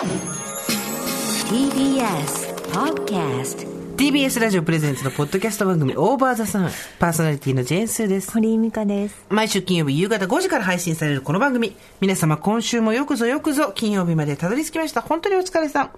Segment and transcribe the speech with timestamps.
[0.00, 0.08] TBS
[2.72, 3.68] Podcast
[3.98, 8.32] TBS ラジオプレゼンツのポッドキャスト番組オーバーザさんパーソナリティのジェーンスーです。
[8.32, 9.26] 堀井美香です。
[9.28, 11.76] 毎週金曜日夕方5時から配信されるこの番組。
[12.00, 15.02] 皆様今週もよくぞよくぞ金曜日までたどり着きました。
[15.02, 15.90] 本当にお疲れさん。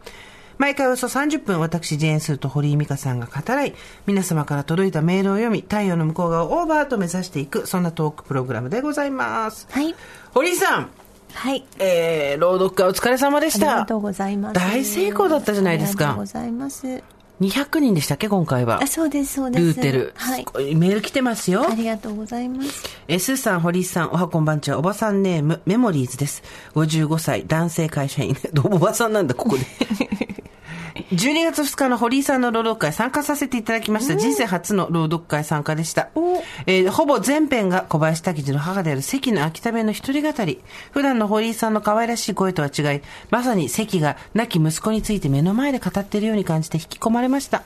[0.59, 3.75] 毎回およそ30分私ジェーンスーと堀井美香さんが語らい
[4.07, 9.69] 皆様から届いたメールを読み太陽の向こう側をオーバーと目指していくそんなトークプログラムでございます。
[9.71, 9.95] はい。
[10.35, 10.91] 堀井さん
[11.35, 11.65] はい。
[11.79, 14.55] えー、朗読会お疲れ様でしたありがとうございます。
[14.55, 17.03] 大成功だったじゃないですかありがとうございます。
[17.41, 19.65] 200人でしたっけ今回はあ、そうです、そうです。
[19.65, 20.47] ルーテル、はい
[20.77, 22.85] メール来てますよありがとうございます。
[23.09, 26.43] えー、スーさん、堀井さん、おはこんばんちは、おばさんネーム、メモリーズです。
[26.75, 28.37] 55歳、男性会社員。
[28.65, 29.67] おばさんなんだ、ここで。
[31.13, 34.17] 12月2日の堀井さんの朗読会参加させていただきました。
[34.17, 36.09] 人生初の朗読会参加でした。
[36.67, 40.61] えーほぼ全編が小林滝次の母である関の秋田弁の一人語り。
[40.91, 47.63] 普段の堀井さんの可愛らしい声とは違い、まさに関が亡き息子について目の前で語っているように感じて引き込まれました。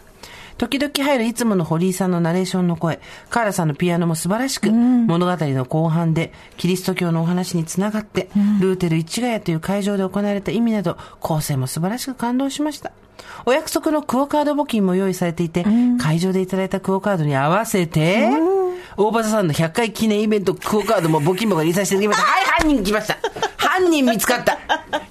[0.58, 12.92] 時々入るいつもの堀井さんのナレーションの声、カーラさんのピアノも素晴らしく、物語の後半でキリスト教のお話につながって、ルーテル市ヶ谷という会場で行われた意味など、構成も素晴らしく感動しました。
[13.44, 15.64] お約束のクオカード募金も用意されていて、
[16.00, 18.28] 会場でいただいたクオカードに合わせて、
[18.96, 22.32] 大場さんの100回記念イベントクオカードも募金箱に入れさせていただきました。
[22.32, 23.18] はい、犯人来ました
[23.76, 24.58] 犯人見つかった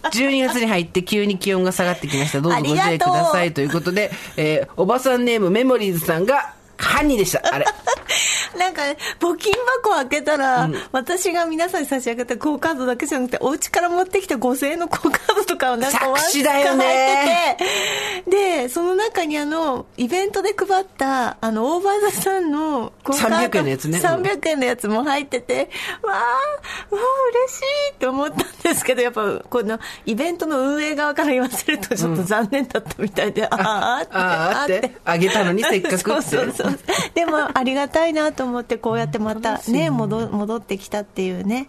[0.09, 2.41] ？12月に入って急に気温が下がってきました。
[2.41, 3.53] どうぞご自愛ください。
[3.53, 7.41] ということで、えーおばさんネームメモリーズさんが犯人でした。
[7.53, 7.65] あれ。
[8.57, 8.83] なんか、
[9.19, 17.63] 募金箱開けたら、私が皆さんに差し上げたクオカードだけじゃなくて、お家から持ってきた5000円のクオカードとかをなんか作詞だよね入って
[18.29, 23.35] て、で、その中にあの、イベントで配った、あの、オーバーザさんのクオカード。
[23.35, 25.69] 300円のやつねうん300円のやつも入ってて、
[26.01, 26.97] わあ、わあ、
[27.45, 36.64] 嬉しいって思ったんですけど、やっぱ、この、イベントの運営側から言わせると、ちょっと残念だったみたいで、ああって、あーってあげたのにせっかくってそうそうそう。
[37.13, 41.67] でも、ありがたいなと思って、こうやってまたね、戻戻ってきたっていうね。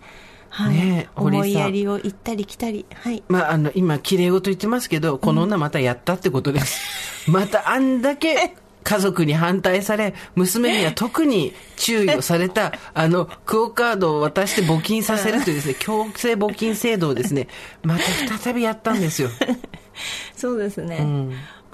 [0.50, 0.76] はい。
[0.76, 2.86] ね思いやりを行ったり来たり。
[2.94, 3.22] はい。
[3.28, 7.30] まあ、あの、今、綺麗事言ってますけど、この女またやったってことです。
[7.30, 8.54] また、あんだけ、
[8.86, 17.48] 家族に反対され、娘には特に注意をされた、あの、クオカードを渡して募金させるというですね、強制募金制度をですね、
[17.82, 19.28] また再びやったんですよ。
[20.36, 21.04] そうですね。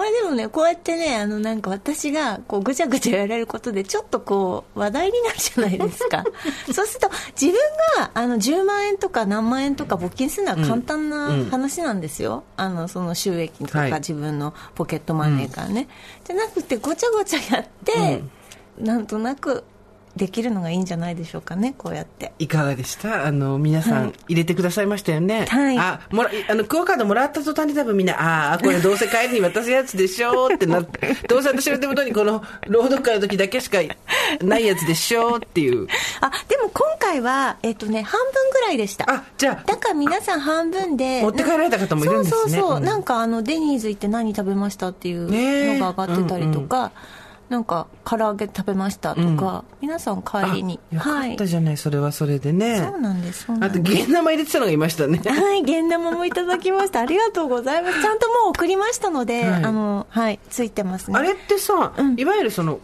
[0.03, 6.25] まあでもね、こうやってね、あの、なんか私が、こう、ぐちゃぐちゃやられることで、ちょっとこう、話題になるじゃないですか。
[6.75, 7.55] そうすると、自分
[8.03, 12.43] が、あの、10万円とか何万円とか募金するのは簡単な話なんですよ。
[12.57, 15.87] あの、その収益とか、はい自分のポケットマネーからね。
[16.25, 18.25] じゃなくて、ごちゃごちゃやって、
[18.79, 19.63] なんとなく、
[20.17, 22.33] できるのがいいんじゃないでしょうかね、こうやって。
[22.39, 23.25] いかがでした？
[23.27, 25.47] あの、皆さん入れてくださいましたよね？
[25.49, 28.15] はいあ、もら、あの、クオカードもらった途端に多分みんな、
[28.51, 33.79] ああ、これどうせ帰りに渡すやつでしょうってなって、 どうせ私の手元にこの 朗読会の時だけしか
[34.43, 35.87] ないやつでしょうっていう。
[36.21, 39.11] あ、でも今回は、えっとね、半分ぐらいでした。
[39.11, 45.23] あ、じゃあ、だから皆さん半分で持って帰られた方もいるんですねそうそうそう、うんなんかあのデニーズ行って何食べましたっていう
[45.79, 46.93] のが上がってたりとか、
[47.53, 52.79] なんか唐揚げ食べましたとか、皆さん帰りにあよかはいったじゃない、それはそれでね。
[52.79, 55.19] そうなんですあと、現生入れてたのがいましたね。
[55.19, 57.01] はい、現生もいただきました。
[57.03, 58.01] ありがとうございます。
[58.01, 61.19] ちゃんともう送りましたので、はいあの、はい、ついてますね。
[61.19, 62.81] あれってさ、うんいわゆるその、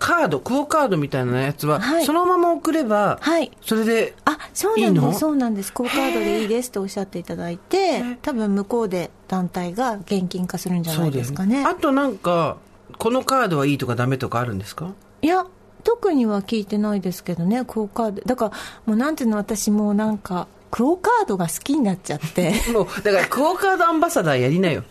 [0.00, 5.72] カード、クオカードみたいなやつは、はいそのまま送れば、はいそれで、あ、そうなんです、そうなんです。
[5.72, 11.64] クオカードでいいですとおっしゃっていただいて、多分向こうで団体が現金化するんじゃないですかね。
[11.64, 12.56] あとなんか、
[12.98, 14.92] このカードはいいとかダメとかあるんですか？
[15.22, 15.46] いや、
[15.82, 18.22] 特には聞いてないですけどね、クオカード。
[18.24, 18.50] だから、
[18.86, 22.52] もうなんていうの、私もうなんか、クオカードが好きになっちゃって。
[22.72, 24.82] もう、だから、クオカードアンバサダーやりなよ。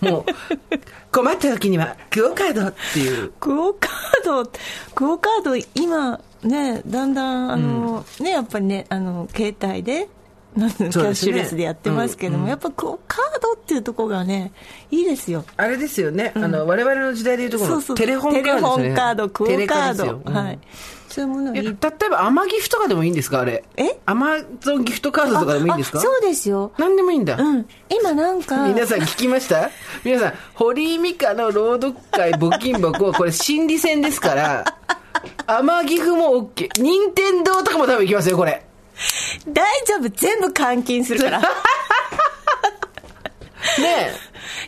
[0.00, 0.24] もう、
[1.12, 3.32] 困った時には、クオカードっていう。
[3.40, 4.50] クオカード、
[4.94, 10.08] クオカード、今、ね、だんだん、あの、ね、やっぱりね、あの、携帯で、
[10.58, 14.52] なんていうのキャッシュレスでやってますけども、うんうんやっぱクオカードっていうところがね、
[14.90, 15.44] いいですよ。
[15.56, 18.42] あれですよね、あの、我々の時代でいうところのテレホンカードね。
[18.42, 19.94] テレホンカード、クオカー
[20.24, 20.32] ド。
[20.32, 20.58] はい。
[21.08, 21.74] そういうものいい例え
[22.10, 23.40] ば、アマギフとかでもいいんですか？
[23.40, 23.64] あれ。
[23.76, 23.98] え？
[24.04, 25.98] アマゾンギフトカードとかでもいいんですか？
[25.98, 26.72] あそうですよ。
[26.78, 27.36] 何でもいいんだ。
[27.36, 27.66] うん。
[27.88, 29.70] 今なんか、皆さん聞きました？
[30.04, 34.64] 皆さん、堀井美香の朗読会募金箱はこれ心理戦ですから、
[35.46, 36.68] 天岐阜も OK。
[36.80, 38.62] 任天堂とかも多分行きますよ、これ。
[39.48, 41.40] 大丈夫、全部換金するから。
[43.78, 44.10] ね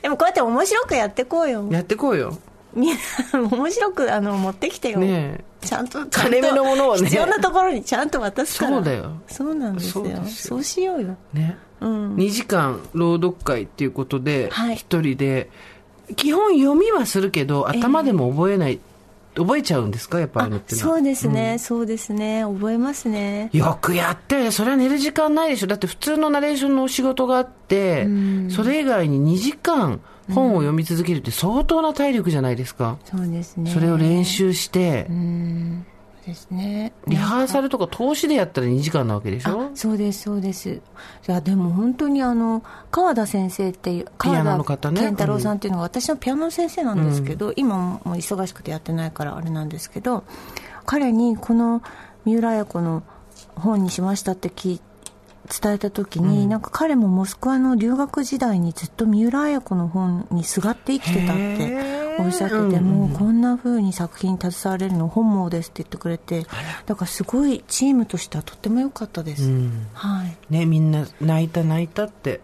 [0.03, 1.75] でもこうやって面白くやってこうよえ、。
[1.75, 2.39] やってこうよ。
[2.75, 5.01] みんな、面白くあの持ってきてよ。
[5.01, 8.77] ねちゃんと、金目のものをね必要なところにちゃんと渡すから。
[8.77, 10.05] そうだよそうなんですよ。
[10.27, 11.17] そうしようよ。
[11.33, 11.57] ね。
[11.81, 15.51] うん2時間朗読会っていうことで、はい一人で、
[16.17, 18.81] 基本読みはするけど、頭でも覚えない、
[19.37, 20.21] 覚えちゃうんですか？
[20.21, 22.43] やっぱあそうですね、そうですね。
[22.45, 23.51] 覚えますね。
[23.53, 24.51] よくやって。
[24.51, 25.67] それは寝る時間ないでしょ。
[25.67, 28.07] だって普通のナレーションのお仕事があって、
[28.51, 30.01] それ以外に2時間
[30.33, 32.99] 本を読み続けるって相当な体力じゃないですか。
[33.05, 33.71] そうですね。
[33.71, 35.87] それを練習して、うん
[36.27, 36.93] ですね。
[37.07, 39.63] リハーサルとか投資でやったら2時間なわけでしょ？
[39.63, 40.71] あそうですそうです。
[40.71, 40.81] い
[41.27, 50.25] やでも本当にあの川田先生っていう川田健太郎さんっていうのが私のピアノの先生なんですけど、今ももう忙しくてやってないからあれなんですけど
[50.87, 51.83] 彼にこの
[52.25, 53.03] 三浦綾子の
[53.57, 54.81] 本にしましたって聞い
[55.51, 66.47] 伝えた時に、なんか彼もモスクワの留学時代にずっと三浦綾子の本にすがって生きてたっておっしゃってて、もうこんな風に作品に携われるの本望ですって言ってくれて
[66.87, 69.51] だからすごいチームとしてはとっても良かったです、
[69.95, 70.37] はい。
[70.51, 72.41] ね、みんな泣いた泣いたって、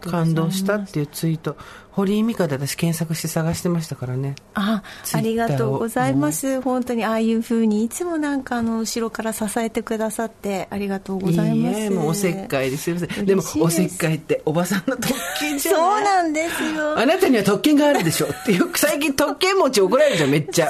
[0.00, 1.56] 感動したっていうツイート、
[1.98, 4.36] 堀井美香で私検索して探してましたからね。
[4.54, 4.84] あ
[5.14, 11.80] ありがとうございます、本当にああいうふうにいつもなんかあの後ろから支えてくださってありがとうございます。
[11.80, 12.88] いいえ、もうおせっかいです。
[12.92, 13.26] いません。
[13.26, 16.96] でもおせっかいっておばさんの特権じゃそうないなんですよ。
[16.96, 18.28] あなたには特権があるでしょ。
[18.28, 20.68] ってよく最近特権持ち怒られるじゃん、めっちゃ。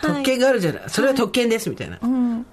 [0.00, 0.12] はい。
[0.14, 0.82] 特権があるじゃない。
[0.88, 1.98] それは特権です、みたいな。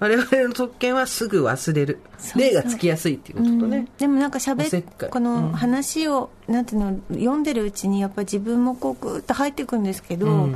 [0.00, 1.98] 我々の特権はすぐ忘れる。
[2.36, 3.88] 例がつきやすいっていうこととね。
[3.98, 10.50] でもなんか喋おせっこの話を、なんていうの読んでるうちにやっぱり自分もこうグーッと入っていくんですけど、も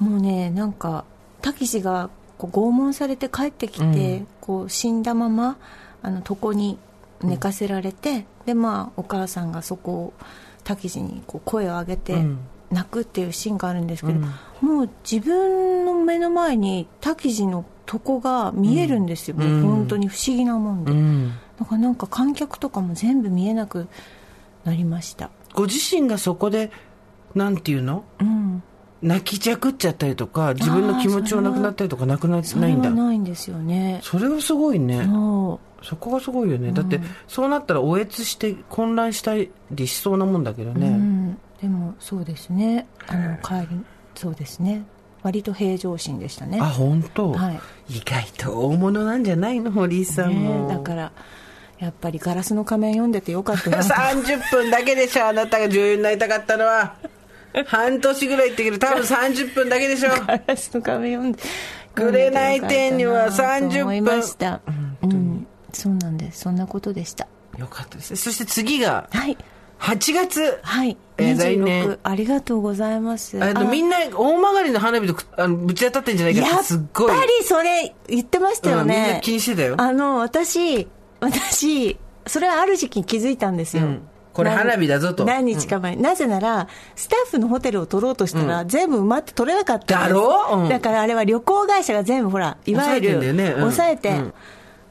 [0.00, 1.04] うねなんか
[1.42, 5.56] たけしがこう拷問されて帰ってきて、こう死んだまま
[6.02, 6.78] あの床に
[7.22, 10.12] 寝かせられて、でまあお母さんがそこを
[10.64, 12.38] たけしにこう声を上げてうん
[12.70, 14.18] 泣くっていうシーンがあるんですけど、
[14.60, 20.92] もう自分の目の前にたけしの床が見えるんですよ、もう本当に不思議なもんで。
[20.92, 21.32] うん。
[21.58, 23.88] だからなんか観客とかも全部見えなく
[24.64, 26.70] なりましたご自身がそこで、
[27.34, 28.04] なんていうの？
[28.20, 28.62] うん
[29.02, 32.90] 泣きじゃくっちゃったりとか、自分の気持ちをなくなったりとかなくなないんだ。
[32.90, 35.02] ないんですよねそれはすごいね。
[35.04, 36.72] もそこがすごいよね。
[36.72, 36.98] だって、
[37.28, 39.50] そうなったら、おえつして混乱したり
[39.86, 40.88] しそうなもんだけどう、ね。
[40.88, 41.15] うん、
[41.60, 42.86] でもそうですね。
[43.06, 43.80] あの帰り
[44.14, 44.84] そうですね。
[45.22, 46.58] 割と平常心でしたね。
[46.60, 47.60] あ、本当、はい。
[47.96, 49.72] 意外と大物なんじゃないの？
[49.72, 50.68] 堀井さんも。
[50.68, 51.12] ねだから
[51.78, 53.78] やっぱり「ガラスの仮面」読んでてよかったな。
[53.78, 56.96] と30分だけでしょ、あなたが女優になりたかったのは。
[57.66, 60.10] 半年ぐらいってけど、多分30分だけでしょ。
[60.10, 61.38] ガラスの仮面読んで
[61.94, 64.60] 紅天には30分思いました、
[65.02, 66.40] うん、そうなんです。
[66.40, 67.26] そんなことでした。
[67.56, 68.16] よかったですね。
[68.16, 69.38] そして次が、はい
[69.80, 70.58] 8月。
[70.62, 71.98] はい、えー来26年。
[72.02, 73.42] ありがとうございます。
[73.42, 77.08] あのみんな大曲の花火とくあのぶち当たってんじゃないかすっごい。
[77.08, 79.74] ぱりそれ言ってましたようんみんなね、気にしてたよ。
[79.78, 80.88] あの私
[81.20, 84.02] 私それはある時期に気づいたんですよ、うん。
[84.32, 85.24] これ花火だぞと。
[85.24, 85.94] 何日か前。
[85.96, 90.66] に、なぜならスタッフのホテルを取ろうとしたら、全部埋まって取れなかっただろう？
[90.66, 90.68] ん。
[90.68, 93.50] だからあれは旅行会社が全部ほらいわゆる抑えてね。
[93.52, 93.60] うん。
[93.60, 94.34] 抑えて、うん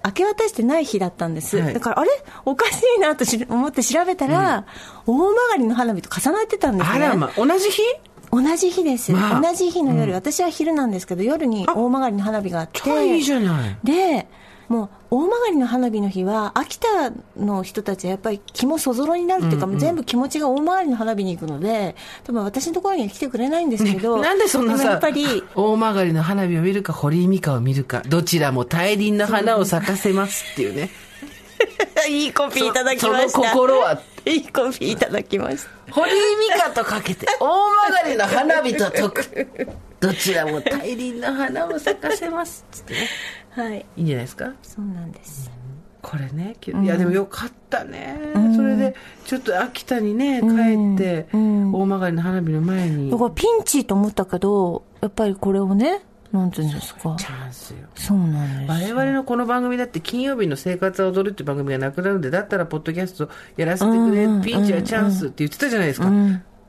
[0.06, 1.74] 明け渡してない日だったんです、はい。
[1.74, 2.10] だからあれ？
[2.46, 4.66] おかしいなとし思って調べたら、
[5.08, 7.06] 大曲の花火と重なってたんですね。
[7.06, 7.82] あらま、同じ日？
[8.32, 9.42] 同じ日です、まあ。
[9.42, 12.82] 同じ日の夜、私は昼なんですけど夜に大曲の花火があって。
[12.84, 13.78] 超いいじゃない。
[13.84, 14.28] で
[14.68, 30.90] もう大曲の花火の日は秋田の人たちはやっぱり気もそぞろになるっていうか、全部気持ちが大曲の花火に行くので多分私のところには来てくれないんですけど、なんでそんなさもやっぱり大曲の花火を見るか堀井美香を見るかどちらも大輪の花を咲かせますっていうね。
[32.10, 33.30] いいコピーいただきました。
[33.30, 34.00] その心は。
[34.26, 35.94] いいコピーいただきました。
[35.94, 36.16] 堀井
[36.56, 39.68] 美香とかけて大曲の花火と解く。
[40.00, 43.10] どちらも大輪の花を咲かせますっつってね
[43.56, 43.86] はい。
[43.98, 44.52] いいんじゃないですか？
[44.62, 45.50] そうなんです。
[46.02, 48.16] これねきいやでもよかったね、
[48.56, 48.96] それで
[49.26, 51.74] ちょっと秋田にね帰って、うん。
[51.74, 53.10] 大曲の花火の前に。
[53.10, 57.16] だからピンチと思ったけどやっぱりこれをねなんていうんですか。
[57.18, 57.88] チャンスよ。
[57.96, 66.12] そうなんです我々のこの番組だって金曜日の生活は踊るっていう番組がなくなるんで、だったらポッドキャストやらせてくれ、ピンチはチャンスって言ってたじゃないですか。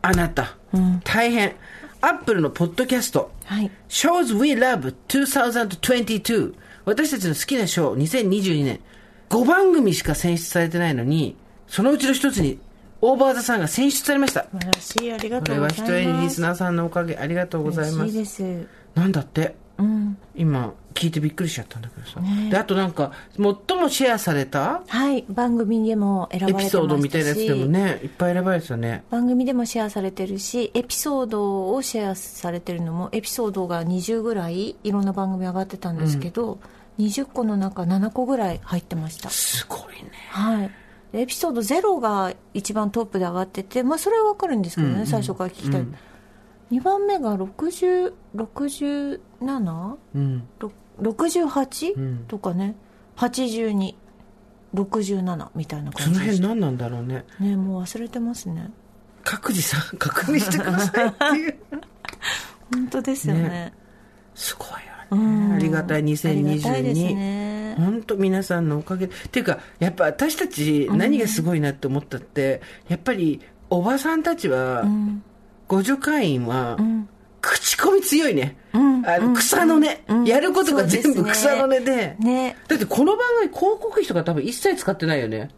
[0.02, 0.56] あなた、
[1.04, 1.56] 大変。
[2.00, 3.70] アップルのポッドキャスト、はい。
[3.88, 6.54] Shows We Love 2022
[6.86, 8.80] 私たちの好きなショー2022年。
[9.28, 12.60] 5番組しか選出されてないのに、そのうちの一つに
[13.02, 14.44] オーバーザさんが選出されました。
[14.44, 15.92] 素晴らしいありがことれはうございます。
[15.92, 18.12] 一重にリスナーさんのおかげありがとうございます。
[18.12, 18.42] 嬉しい。
[18.44, 18.68] です。
[18.94, 19.56] なんだって。
[19.78, 20.16] うん。
[20.36, 23.44] 今聞いてびっくりしちゃったんだけどさ、であとなんか最
[23.78, 25.24] もシェアされたはい。
[25.28, 29.04] 番組でも選ばれてエピソードみたいなやつでもねいっぱい選ばれてたね。
[29.10, 36.58] 番組でもシェアされてるしエピソードをシェアされてるのもエピソードが20ぐらいいろんな番組上がってたんですけど、
[36.98, 39.28] 20個の中7個ぐらい入ってました。
[39.30, 40.10] すごいね。
[40.30, 40.70] はい。
[41.12, 45.86] でエピソード0が一番トップで上がってて、まあ、それは分かるんですけどね、最初から聞きたい、
[46.72, 49.96] 2番目が60 67?
[50.14, 50.48] うん。
[51.00, 52.24] ろ 68?、うん。
[52.28, 52.76] とかね。
[53.16, 56.20] 8267みたいなその感じ。
[56.20, 57.24] でした辺何なんだろうね。
[57.40, 58.70] ねもう忘れてますね。
[59.24, 61.56] 各自さん、 確認してくださいっていう。
[62.72, 63.42] 本当ですよね。
[63.42, 63.72] ね。
[64.34, 64.76] すごいよ
[65.10, 65.50] うん。
[65.50, 65.56] ね。
[65.56, 65.98] ありがたい。
[65.98, 66.42] ありがたい
[66.82, 67.16] です2022。
[67.16, 67.74] ね。
[67.78, 69.06] 本当皆さんのおかげ。
[69.06, 69.14] で。
[69.14, 75.22] っていうか、やっぱ私たち何がすごいなって思ったって、やっぱりおばさんたちは、うん。
[75.68, 77.08] 互助会員は、うん
[77.46, 78.56] 口コミ強いね。
[78.74, 79.06] うん。
[79.08, 80.24] あの草の根、うん。
[80.24, 82.16] やることが全部草の根で。
[82.18, 82.56] ね。
[82.66, 85.50] だってこの番組広告費とか多分一切使ってないよね。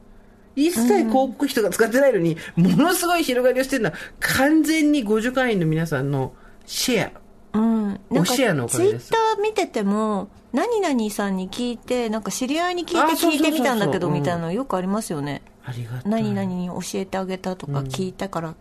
[0.54, 3.90] 一切広告費とか使ってないのに、ものすごい広がりをしてるの。
[3.90, 6.34] は、完全に互助会員の皆さんの
[6.66, 7.58] シェア。
[7.58, 15.42] うん、なんかおシェアのおかツイッター見てても何々さんに聞いてなんか知り合いに聞いて聞いてみたんだけどうんみたいなのよくありますよね。
[15.64, 16.02] ありがたい。
[16.10, 18.54] 何々に教えてあげたとか聞いたから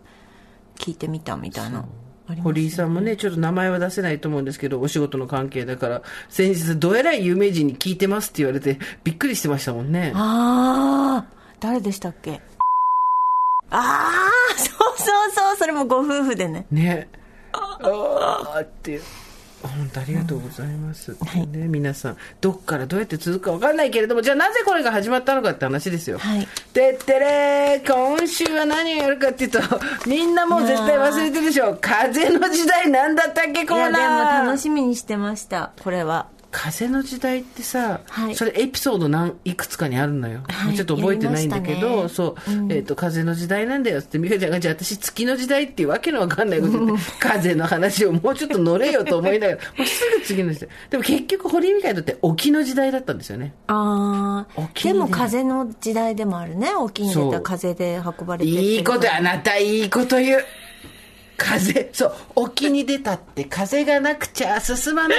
[0.78, 1.88] 聞いてみたみたいな、あり
[2.36, 10.12] ます堀井さんもね、ちょっと名前は出せないと思うんですけど、お仕事の関係だから、先日、どえらい有名人に聞いてますって言われて、びっくりしてましたもんね。
[10.14, 12.40] ああ誰でしたっけ？
[13.70, 17.08] ああそうそうそうそれもご夫婦でねね。
[17.52, 19.02] ああっていう。
[19.62, 21.16] 本当ありがとうございます。
[21.24, 26.18] はいね、皆さん、どっからどうやって続くかわかんないけれども、じゃあなぜこれが始まったのかって話ですよ。
[26.18, 29.60] はいてってれー、今週は何をやるかっていうと、
[30.06, 31.76] みんなもう絶対忘れてるでしょ。
[31.80, 34.36] 風の時代なんだったっけコいやーナー。
[34.38, 38.34] でも楽しみにしてましたこれは風の時代ってさ、はい。
[38.34, 40.74] それエピソード何いくつかにあるのよ、はい。
[40.74, 42.72] ちょっと覚えてないんだけど、やりましたそう、ねうん。
[42.72, 50.68] えっ、と風の時代なんだよって美香ちゃんがじゃあ私月の時代っていうわけのわかんないこと言って 風の話をもうちょっと乗れよと思いながら もうすぐ次の時代。
[50.90, 53.52] でも結局堀井美香にとって沖の時代だったんですよね。
[53.66, 56.74] ああでも風の時代でもあるね。
[56.74, 60.44] 沖に出た風で運ばれていいことあなたいいこと言う
[61.38, 65.18] 風そう沖に出たって風がなくちゃ進まない。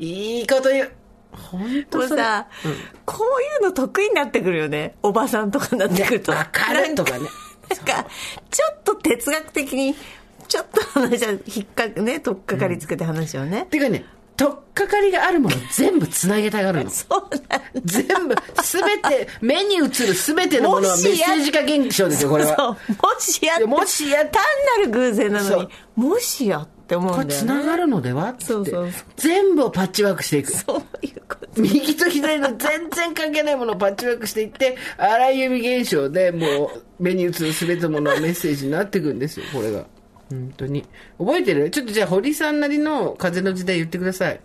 [0.00, 0.92] いいこと言う。
[1.32, 2.22] 本も当それ。
[2.22, 2.48] うさ、
[3.04, 4.96] こういうの得意になってくるよね。
[5.02, 6.32] おばさんとかになってくると。
[6.32, 7.28] わかるとかね。
[7.68, 8.08] なんか
[8.50, 9.94] ちょっと哲学的に
[10.48, 14.04] ちょっと話は引っかね取っかかりつけて話をね、ていうかね、
[14.40, 16.88] 取っかかりがあるもの全部つなげたがるの。
[16.88, 22.70] そうなんだ全部、すべて、目に映るすべてのものはメッセージ化現象ですよ、これは。
[22.70, 22.76] も
[23.18, 24.42] しやもしや単
[24.78, 28.30] なる偶然なのにもしやって思こうんだよねれつながるのでは？
[28.30, 30.52] ってそうそう全部をパッチワークしていく。
[30.52, 39.84] そういうこと右と左の全然関係ないものをパッチワークしていって、荒井由実現象でもう目に映るすべてのものはメッセージになっていくんですよ、これが。
[40.30, 40.86] 本当に。
[41.18, 41.70] 覚えてる？
[41.70, 44.40] ちょっとじゃあ堀さんなりの風の時代言ってください。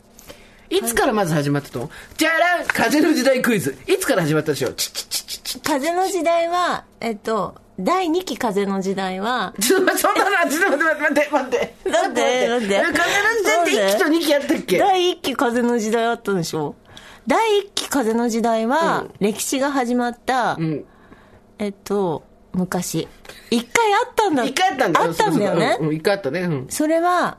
[0.69, 1.79] いつからまず始まったと？
[1.79, 3.77] 思うじゃらん風の時代クイズ。
[3.87, 4.73] いつから始まったでしょう？
[4.73, 11.89] チッチッチッチッチッ風の時代はえっと第2期風の時代はちょっと待って、そんなの、ちょっと待って、待って、待って。
[11.91, 16.75] なんでなんで風の時代って1期と2期やったっけ第1期風の時代あったでしょ
[17.27, 20.85] 第1期風の時代は、歴史が始まった、うん。
[21.59, 22.23] えっと
[22.55, 23.07] 昔。
[23.49, 24.43] 一回あったんだ。
[24.43, 25.75] 一回あったんだあったんだよね。
[25.79, 26.41] そうん、一回あったね。
[26.41, 26.67] うん。
[26.69, 27.37] それは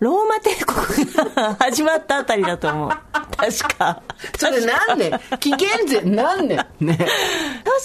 [0.00, 2.90] ローマ帝国が始まったあたりだと思う。
[3.36, 4.02] 確か。
[4.38, 5.20] それ何年？
[5.40, 6.66] 紀元前何年？
[6.80, 6.98] ね。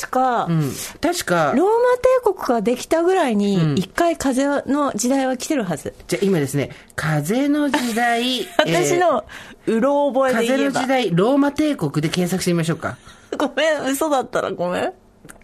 [0.01, 0.72] 確か、うん。
[1.01, 9.25] 確か、ローマ帝国ができたぐらいに一回風の時代は来てるはず、じゃあ今ですね、風の時代、 私の
[9.65, 10.74] うろ覚えで風言えば。
[10.75, 12.98] の時代、ローマ帝国で検索してみましょうか。
[13.38, 14.93] ごめん嘘だったらごめん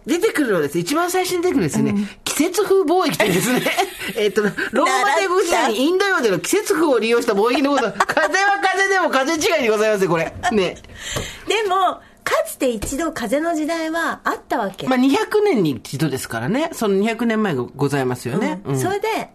[0.06, 0.74] 出てくるのはです。
[0.76, 3.62] ね、一番最初に出てくるんですね、季節風貿易というですね、
[4.16, 4.52] えっと、ロー
[4.82, 10.32] マ帝国時代にインド洋での季節風を利用した貿易のこと、 風は風でも風違いでございますよ、これ。
[10.52, 10.76] ね。
[11.48, 18.60] でもかつて一度風の時代はあったわけ、まあ、200年に一度ですからね、その200年前がございますよね。
[18.64, 18.78] うん。
[18.78, 19.30] それで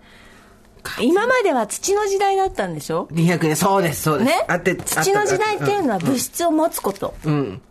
[1.02, 4.28] 今までは土の時代だったんでしょ？200年、そうです、そうです。
[4.28, 4.46] ね？
[4.48, 7.62] あって、土の時代っていうのは物質を持つこと、うん。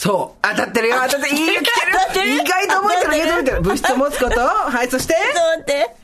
[0.00, 0.38] そう。
[0.40, 1.36] 当たってるよ、当たってる。
[1.36, 2.28] いいよ、来てる。
[2.28, 3.60] 意外と覚えてる、意外と覚えてる。
[3.60, 5.96] 物質を持つことはい、そしてちょっと待って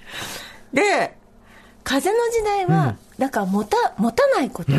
[0.74, 1.16] で
[1.82, 4.72] 風の時代は、だから持た持たないこと、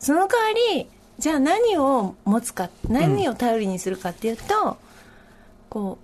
[0.00, 0.88] その代わり
[1.20, 4.78] じゃあ何を持つか何を頼りにするかっていうと、
[5.68, 5.98] こ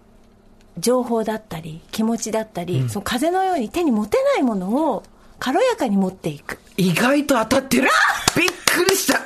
[0.77, 5.03] う情報だったり気持ちだったり、その風のように手に持てないものを
[5.41, 7.89] 軽やかに持っていく意外と当たってる。
[8.37, 9.21] びっくりした。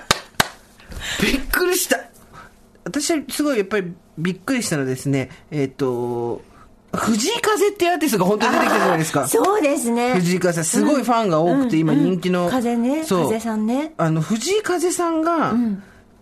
[1.22, 2.09] びっくりした。
[2.90, 6.42] 私はすごいやっぱりびっくりしたのはですね、えっ、と、
[6.92, 9.26] 藤井風ってアーティストが本当に出てきたじゃないですか。
[9.28, 10.14] そうですね。
[10.14, 10.62] 藤井風。
[10.64, 12.50] すごいファンが多くて、今人気の、うん。
[12.50, 13.04] 風ね。
[13.04, 13.25] そう。
[13.26, 13.94] 風さんね。
[13.97, 15.54] あの藤井風さんが、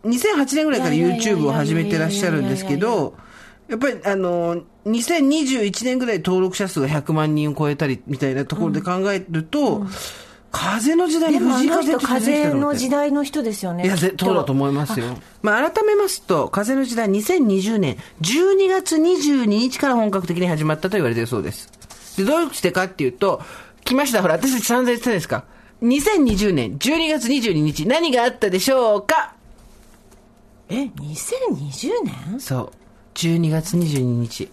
[0.04, 3.14] 2008年ぐらいから YouTube を始めてらっしゃるんですけど
[3.68, 9.86] やっぱりあの、2021年ぐらい登録者数が100万人を超えたりみたいなところで考えると、
[10.50, 15.06] 風の時代にでもあ藤井風の人っ風の時代の人ですよねいや、ぜそうだと思いますよ。
[15.42, 21.70] まあ、改めますと、風の時代2020年12月22日から本格的に始まったと言われているそうです。
[22.16, 23.42] で、どうしてかっていうと、
[23.84, 25.44] 来ました、ほら、私たち散々言ってたですか。
[25.82, 29.34] 2020年12月22日、何があったでしょうか？
[30.70, 30.90] え2020
[32.30, 32.70] 年そう。
[33.14, 34.50] 12月22日。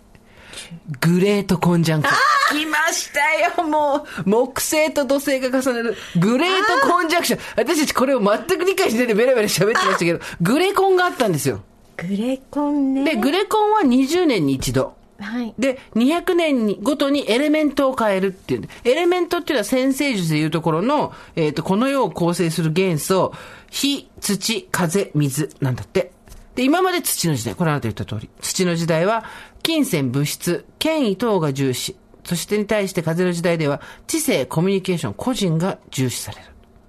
[1.01, 2.17] グレートコンジャンクショ
[2.53, 2.57] ン。
[2.57, 4.29] 来ましたよ、もう。
[4.29, 5.95] 木星と土星が重ねる。
[6.19, 7.39] グレートコンジャンクション。
[7.55, 11.61] 私たちこれを全く理解しないでベラベラ喋ってましたけど、 グレコンがあったんですよ。
[11.97, 14.95] グレコンねで、グレコンは20年に一度。
[15.17, 18.67] はいで、200年にごとにエレメントを変えるっていう。
[18.83, 23.33] エレメントっていうのは先生術でいうところの、えっ、と、この世を構成する元素、
[23.69, 26.11] 火、土、風、水なんだって。
[26.55, 28.29] で、今まで土の時代、これあなた言った通り。
[28.41, 29.23] 土の時代は、
[29.63, 31.95] 金銭、物質、権威等が重視。
[32.25, 36.43] そしてに対して風の時代では、知性、コミュニケーション、個人が重視される。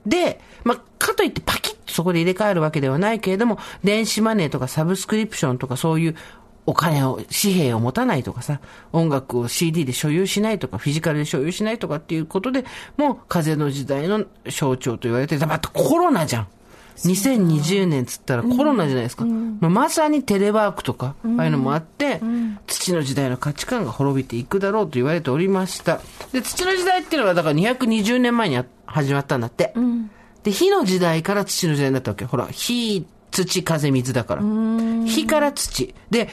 [0.07, 6.16] で、まあ、かといってパキッとそこで入れ替えるわけではないけれども、電子マネーとかサブスクリプションとかそういう
[6.64, 8.61] お金を、紙幣を持たないとかさ、
[8.93, 12.64] 音楽を CD で所有しないとか、フィジカルで所有しないとかっていうことで、
[12.97, 15.37] もう風の時代の象徴と言われて。
[15.47, 16.49] またコロナじゃん。
[16.96, 19.24] 2020年つったらコロナじゃないですか。
[19.24, 22.20] まあまさにテレワークとか、ああいうのもあって、
[22.66, 26.00] 土の時代の価値観が滅びていくだろうと言われておりました。
[26.32, 29.74] で、土の時代っていうのはだから220年前にあ始まったんだって。
[30.42, 32.24] で、火の時代から土の時代になったわけ。
[32.24, 34.42] ほら、火、土、風、水だから。
[35.06, 35.94] 火から土。
[36.10, 36.28] で、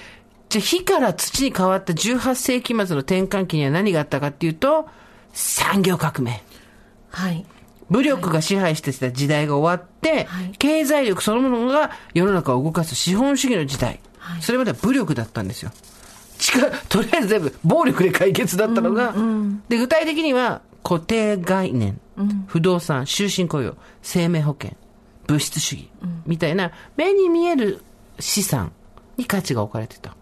[0.50, 4.88] じゃあ火から土に変わった18世紀末の転換期には何があったかっていうと、
[5.34, 6.44] 産業革命。
[7.10, 7.46] はい
[7.94, 14.00] 武力が支配してきた時代が終わって、はい経済力そのものが世の中を動かす資本主義の時代。
[14.18, 15.72] はいそれまでは武力だったんですよ。
[16.40, 19.14] 力、 とりあえず全部暴力で解決だったのが、
[19.70, 22.00] で、具体的には固定概念、
[22.48, 24.76] 不動産、終身雇用、生命保険、
[25.28, 25.90] 物質主義、
[26.26, 27.84] みたいな目に見える
[28.20, 28.72] 資産
[29.18, 30.16] に価値が置かれてた。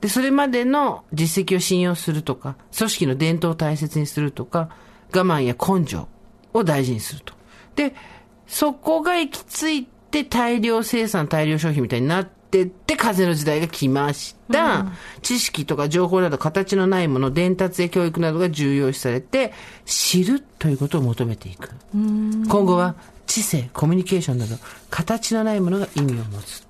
[0.00, 4.68] で、それまでの実績を信用するとか、組織の伝統を大切にするとか、
[5.12, 6.06] 我慢や根性
[6.56, 7.34] を大事にすると。
[7.74, 7.94] で、
[8.46, 14.86] そこが行き着いて大量生産、大量消費みたいになってって、風の時代が来ました。
[15.22, 19.52] 知識とか情報など形のないもの、伝達や教育などが重要視されて、
[19.84, 21.70] 知るということを求めていく。
[21.92, 22.94] 今後は
[23.26, 24.56] 知性、コミュニケーションなど、
[24.90, 26.66] 形のないものが意味を持つ。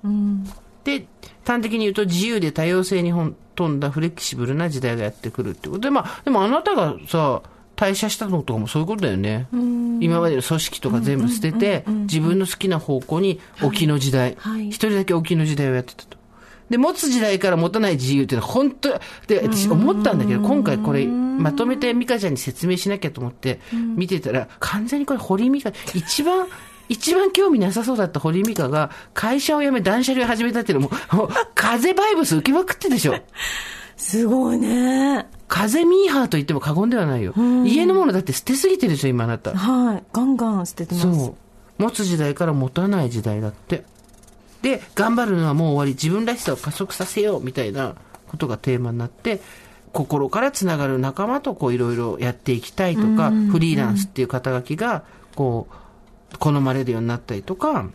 [0.85, 1.07] で、
[1.47, 3.13] 端的に言うと自由で多様性に
[3.55, 7.43] 富んだフレキシブルな時代がやってくるってことで、まあ、でもあなたがさ、
[7.77, 9.47] 退社したのとかもそういうことだよね。
[10.01, 14.69] 今までの組織とか全部捨てて、自分の好きな方向に沖の時代、はい。
[14.69, 16.17] 一人だけ沖の時代をやってたと。
[16.71, 26.47] で、持つ時代から持たない自由っていうのは本当、で、私思ったんだけど、今回これ、まとめて美香ちゃんに説明しなきゃと思って、見てたら、完全にこれ堀井美香、一番、
[26.89, 33.15] 一番興味なさそうだった堀井美香が、会社を辞め断捨離を始めたっていうのも、もう風バイブス受けまくってでしょ。
[33.97, 37.33] すごいね風ミーハーと言っても過言ではないよ。
[37.65, 39.55] 家のものだって捨てすぎてるでしょ、今あなた。
[39.55, 41.35] はいガンガン捨ててますそう。
[41.79, 43.85] 持つ時代から持たない時代だって。
[44.63, 45.93] で、頑張るのはもう終わり。
[45.93, 47.95] 自分らしさを加速させよう、みたいな
[48.29, 49.41] ことがテーマになって、
[49.93, 55.05] 心からつながる仲間とこういろいろやっていきたいとか、フリーランスっていう肩書きが、
[55.35, 55.69] こ
[56.35, 57.87] う、好まれるようになったりとか、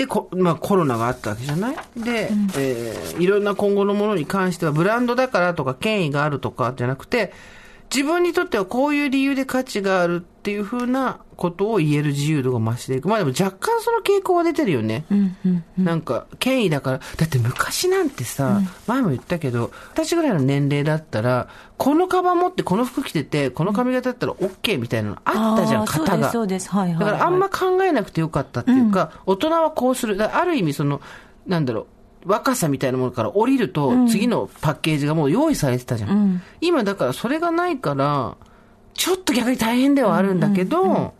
[0.00, 1.76] で、こまあ、コロナがあったわけじゃない？
[1.94, 7.34] で、えーいろんな今後のものに関しては、ブランドだからとか、権威があるとかじゃなくて、
[7.92, 13.08] 自分にとってはこういう理由で価値があるっていうふうなことを言える自由度が増していく。
[13.08, 15.04] まあでも若干その傾向は出てるよね。
[15.76, 21.48] なんか、権威だから、だって昔なんてさ、前も言ったけど、私ぐらいの年齢だったら、
[21.78, 26.30] このカバン持ってこの服着てて、この髪型だったら OK みたいなのあったじゃん、型が。
[26.30, 30.22] そうですそうですはいはいだからあんま考えなくてよかったっていうか、大人はこうする。
[30.22, 31.00] ある意味その、
[31.46, 31.86] なんだろう、
[32.24, 36.42] 若さみたいなものから降りると、次のパッケージがもう用意されてたじゃん。
[36.60, 38.36] 今だからそれがないから、
[38.94, 41.14] ちょっと逆に大変ではあるんだけど、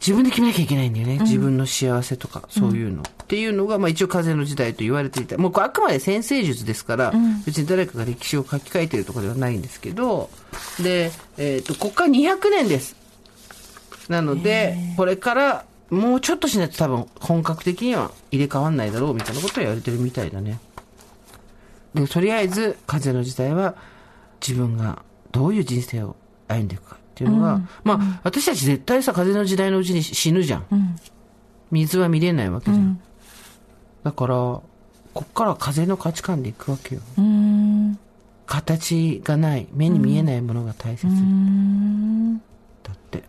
[0.00, 1.18] 自分で決めなきゃいけないんだよね。
[1.20, 3.02] 自分の幸せとか、そういうの。
[3.02, 5.36] っていうのが、まあ一応風の時代と言われていた。
[5.38, 7.12] もうこれあくまで先生術ですから、
[7.44, 10.30] 別に誰かが歴史を書き換えてるとかではないんですけど、
[10.80, 12.94] で、えっ、と、ここから200年です。
[14.08, 20.58] なので、これから、もうちょっとしないと多分本格的には入れ替わんないだろうみたいなことを言われてるみたいだね。
[21.94, 23.74] でもとりあえず、風の時代は
[24.46, 26.16] 自分がどういう人生を
[26.48, 30.98] 歩んでいくかっていうのが、まあ、私たち絶対さ、風の時代のうちに死ぬじゃん。
[31.70, 33.00] 水は見れないわけじゃん。
[34.04, 34.62] だから、こ
[35.24, 37.00] っからは風の価値観でいくわけよ。
[38.46, 41.06] 形がない、目に見えないものが大切。
[42.82, 43.24] だって。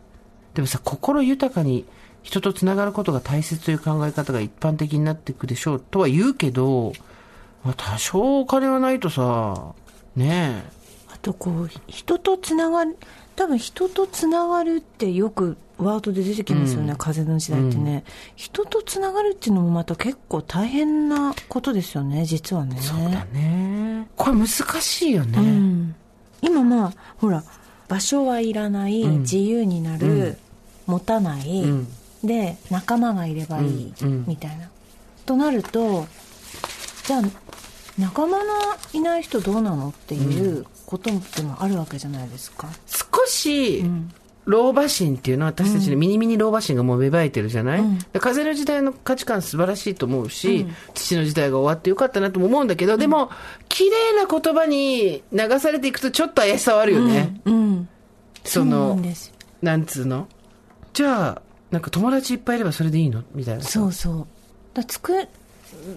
[0.54, 1.86] でもさ、心豊かに
[2.28, 6.92] 人と繋がることが大切という考え方が一般的になっていくでしょうとは言うけど、
[7.64, 9.74] まあ、多少お金はないとさ、
[10.14, 10.66] ね
[11.10, 12.98] あとこう人とつながる
[13.38, 18.04] 多分人とつながるってよくワードで出てきますよね、風の時代ってね、
[18.36, 22.76] 人とつながるっていうのもまた結構大変なことですよね実はね。
[22.78, 22.82] え。
[22.82, 24.10] そうだね。
[24.18, 25.40] これ難しいよね。
[25.40, 25.96] うん。
[26.42, 27.46] 今まあほら
[27.88, 29.20] 場所はいらない、うん。
[29.22, 30.38] 自由になる、
[30.88, 31.88] 持たない、うん
[32.24, 34.26] で仲間がいればいい、うんうん。
[34.28, 34.70] みたいな。
[35.26, 36.06] となると
[37.06, 37.22] じゃあ
[37.98, 38.44] 仲間の
[38.94, 44.12] いない人どうなのっていうことってもあるわけじゃないですか、少し、ん。
[44.46, 48.00] 老婆心っていうのは私たちのミニミニ老婆心がもう芽生えてるじゃない、うん。
[48.14, 53.30] で風の時代の価値観素晴らしいと思うし、父の時代が終わってよかったなとも思うんだけど、でも、
[53.68, 57.42] 綺麗な言葉に流されていくとちょっと怪しさはあるよね。
[57.44, 57.90] うん。
[58.46, 60.30] そそうんですなんつうの？
[60.94, 63.24] じゃあ、なんか友達いっぱいいればそれでいいの？
[63.34, 63.70] みたいなさ。
[63.70, 64.28] そうそう。
[64.74, 65.28] だつく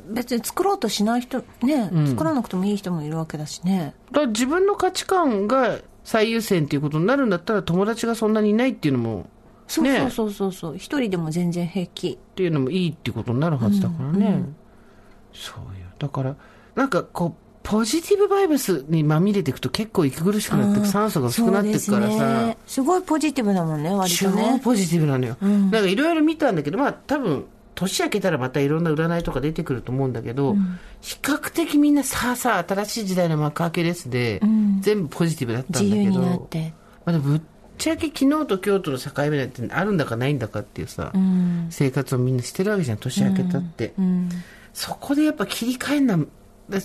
[0.08, 2.08] 別に作ろうとしない人ね、うん。
[2.08, 3.94] 作らなくてもいい人もいるわけだしね。
[4.10, 9.24] だ自分の価値観が最優先っていうことになるんだったら友達がそんなにいないっていうのも、ね
[9.68, 10.76] そうそうそうそうそう。
[10.76, 12.08] 一人でも全然平気。
[12.10, 14.42] っていうのもいいっていうことになるはずだからね。
[15.32, 15.86] そうよ。
[16.00, 16.34] だから、
[16.74, 22.46] なんかこう、ポジティブバイブスにまみれていくと結構息苦しくなってく酸素が薄くなっていくからさ。
[22.46, 25.36] ね、すごいポジティブだもんね割と超ねポジティブなのよ。
[25.40, 25.70] ん。
[25.70, 30.56] なんかいろいろ見たんだけど、まあ多分、年明けたらまたいろんな占いとか出てくると思うんだけど、
[31.00, 34.80] 比較的みんなさあさあ新しい時代の幕開けですで、ん。
[34.80, 36.28] 全部ポジティブだったんだけど、ま
[37.06, 37.40] あ、でもぶっ
[37.78, 41.68] ちゃけ昨日と今日との境目なんてあるんだかないんだかっていうさ、うん。
[41.70, 43.92] 生活をみんなしてるわけじゃん、年明けたって。
[43.96, 44.28] うん。
[44.74, 46.18] そこでやっぱ切り替えんな、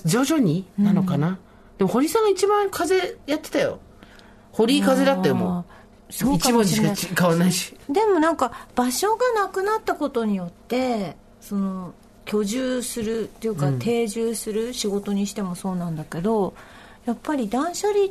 [0.06, 1.38] 徐々になのかな？
[1.78, 3.80] でも堀さんが一番風やってたよ。
[4.52, 5.66] 堀井風だったよ、も
[6.10, 6.14] う。
[6.14, 7.76] そう一文かもしれない字しかち変わらないし。
[7.90, 11.94] でもなんか場所がなくなったことによってその
[12.26, 16.54] 居住するっていうか、定住する仕事にしてもそうなんだけど
[17.06, 18.08] やっぱり断捨離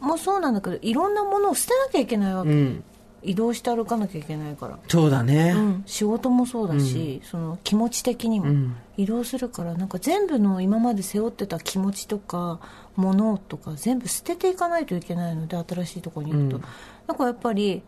[0.00, 2.84] もそうなんだけどいろんなものを捨てなきゃいけないわけ、うん。
[3.22, 5.54] 移動して歩かなきゃいけないから、そうだね。
[5.56, 8.76] うん、仕事もそうだし、その気持ち的にもん。
[8.96, 12.60] 移動するからなんか全部の今まで背負ってた気持ちとか
[12.96, 16.62] 物とか全部捨てていかないといけないので新しいところに行くと、うん。
[17.06, 17.82] だからやっぱり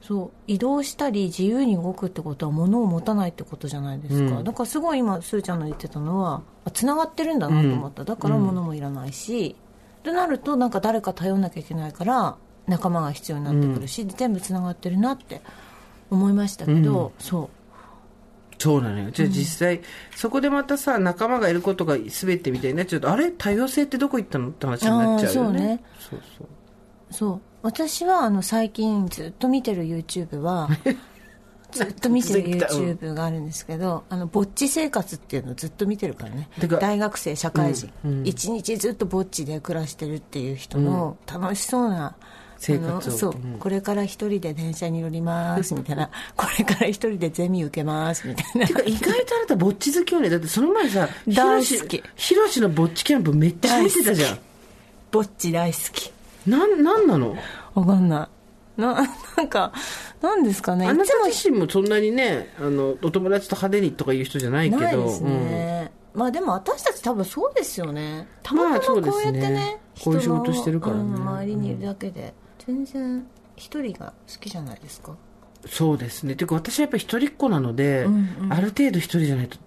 [0.00, 4.44] そう移動したり自由に動くってことは物を持たないってことじゃないですか、うん。
[4.44, 9.56] だからすごい今すーちゃんの言ってたのはつながってるんだなと思った、だから物もいらないし、
[10.04, 12.36] となるとなんか誰か頼んなきゃいけないから
[12.68, 15.40] 仲間が必要になってくるし、全部つながってるなって
[16.10, 17.48] 思いましたけど、そう。
[18.58, 19.10] そうなのよ。
[19.10, 19.80] じゃあ実際、
[20.14, 25.82] そこでまたさ、仲間がいることが全てみたいになっちゃうと、あれ多様性ってどこ行ったのって話になっちゃうよね。
[25.98, 26.48] そうそう。
[27.10, 27.40] そう。
[27.62, 30.68] 私はあの最近ずっと見てる YouTube は
[31.72, 36.48] ずっと見てる YouTube があるんですけど、あのぼっち生活っていうのをずっと見てるからね。
[36.80, 37.90] 大学生社会人。
[38.04, 38.18] うん。
[38.20, 38.26] うん。
[38.26, 42.16] 一、日ずっとぼっちで暮らしてるっていう人の楽しそうな、
[42.58, 43.12] 生活を。
[43.12, 43.58] そう、うん。
[43.58, 46.10] これから一人で電車に乗りますみたいな。
[46.36, 48.66] これから一人でゼミ受けますみたいな。
[48.66, 50.28] 意外とあなたぼっち好きよね。
[50.28, 52.02] だってその前さ、大好き。
[52.16, 54.38] ひろしのぼっちキャンプめっちゃ見てたじゃん。
[55.10, 56.12] ぼっち大好き。
[56.46, 57.36] なん、なんなの？
[57.74, 58.28] わかんな
[58.76, 58.80] い。
[58.80, 58.94] な
[59.36, 59.72] なんか
[60.22, 60.86] なんですかね。
[60.86, 64.82] あなた自身もそんなにね、あの、お友達と派手にとかいう人じゃないけど。
[64.82, 68.28] ないですね、まあでも私たち多分そうですよね。
[68.42, 71.02] たままあたまこうやってね,、そうですねこういう仕事してるからね。
[71.02, 72.34] うん周りにいるだけで、
[72.68, 73.26] 全然
[73.56, 75.12] 一人が好きじゃないですか？
[75.12, 75.18] うん
[75.66, 76.36] そうですね。
[76.36, 78.52] ていうか私はやっぱり一人っ子なので、うんうん。
[78.52, 79.62] ある程度一人じゃないと、好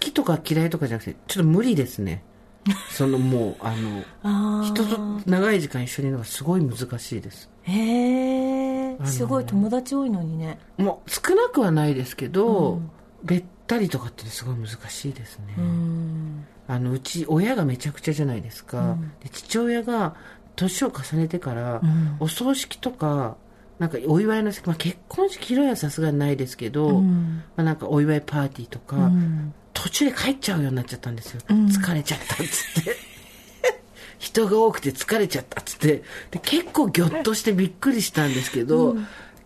[0.00, 2.24] きとか嫌いとかじゃなくて、ちょっと無理ですね。
[2.90, 7.48] そのもう、あの、あ人と長い時間一緒にいるのがすごい難しいです。
[7.62, 10.58] へえのすごい友達多いのにね。
[10.78, 12.80] もう少なくはないですけど、
[13.22, 15.54] べったりとかってすごい難しいですね。
[15.58, 16.44] うん。
[16.68, 20.16] あのうち親がめちゃくちゃじゃないですか、で父親が
[20.56, 22.16] 年を重ねてから、ん。
[22.20, 23.36] お葬式とか
[23.78, 27.42] なんかお祝いの席、まあ、結婚式披露宴はさすがにないですけど、ん。
[27.56, 29.54] まあ、なんかお祝いパーティーとか、うん。
[29.74, 31.66] 途中で帰っちゃうようになっちゃったんですよ、ん。
[31.66, 32.96] 疲れちゃったっつって。
[34.18, 36.02] 人が多くて疲れちゃったっつって。
[36.30, 38.96] で結構ぎょっとしてびっくりしたんですけど、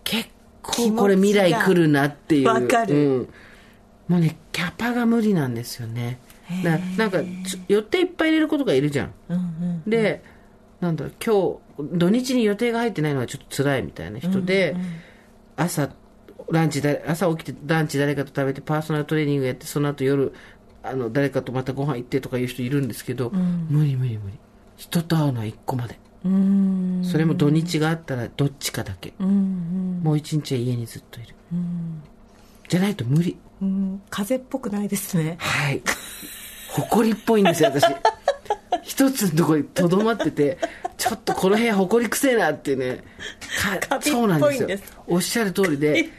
[0.04, 0.28] 結
[0.62, 2.46] 構これ未来来るなっていう。
[2.46, 2.94] わかる。
[2.94, 3.28] うん、
[4.06, 6.20] もうねキャパが無理なんですよね。
[6.64, 9.90] だなんかつ予定いっぱい入れることがいるじゃんうんうん。
[9.90, 10.22] で
[10.80, 14.76] なんだろう今日土日に予定が入ってないのはちょっと辛いみたいな人で、
[15.56, 15.90] 朝
[16.50, 20.32] ランチだ朝起きてランチ誰かと食べてパーソナルトレーニングやってその後夜
[20.82, 24.38] あの誰かとまたご飯行ってとかいう人いるんですけど、無理無理無理。
[24.76, 25.98] 人と会うのは1個まで。
[26.24, 27.02] うん。
[27.04, 31.34] それも土日があったらどっちかだけ、うんもう一日は家にずっといる、
[32.68, 33.36] じゃないと無理。
[33.60, 34.02] うんうん。
[34.08, 35.36] 風邪っぽくないですね。
[35.38, 35.82] はい。
[36.70, 37.84] 誇りっぽいんですよ私
[38.82, 40.58] 一つのところにとどまってて
[40.96, 43.02] ちょっとこの部屋誇りくせえなってね。
[44.00, 44.68] そうなんですよ。
[45.06, 46.10] おっしゃる通りで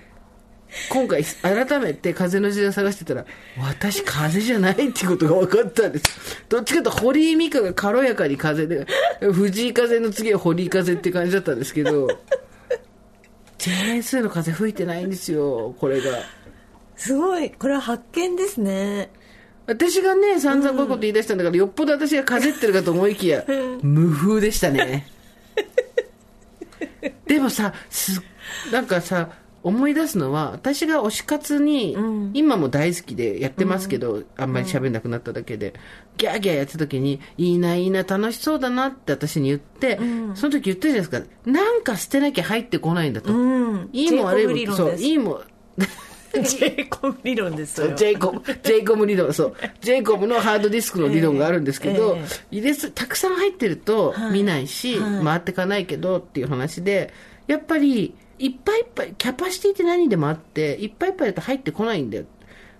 [0.90, 3.26] 今回改めて風の時代を探してたら
[3.60, 6.46] 私風じゃないっていうことが分かったんです。
[6.48, 8.88] どっちかというと堀井美香が軽やかに風で
[9.20, 12.08] 藤井風の次は堀井風って感じだったんですけど
[13.58, 16.20] JS の風吹いてないんですよこれが。
[16.96, 17.50] すごい。
[17.52, 19.12] これは発見ですね
[19.72, 23.46] 私がね散々こういうこと言い出したんだから、よっぽど私が風ってるかと思いきや
[23.82, 25.08] 無風でしたね。
[27.26, 28.22] でもさす
[28.72, 29.30] なんかさ
[29.64, 31.96] 思い出すのは私が推し活に、
[32.34, 35.76] 今も大好きでやってますけど、あんまり喋んなくなっただけで、
[36.18, 40.00] ギャーギャーやってた時にいいないいな楽しそうだなって私に言って、
[40.34, 41.22] その時言ったじゃないですか。
[41.46, 43.90] なんか捨てなきゃ入ってこないんだと、うん。
[43.94, 45.42] いいも悪いもそういいも
[46.42, 49.56] ジェイコブ理論ですそうジェイコブ、ジェイコブ理論、そう。
[49.82, 57.14] ジェイコブのハードディスクの理論があるんですけど、え入れす、たくさん入ってるとはい見ないし、はい回ってかないけどっていう話で、
[57.48, 62.26] やっぱり、いっぱいいっぱい、キャパシティって何でもあって、いっぱいいっぱいだと入ってこないんだよ。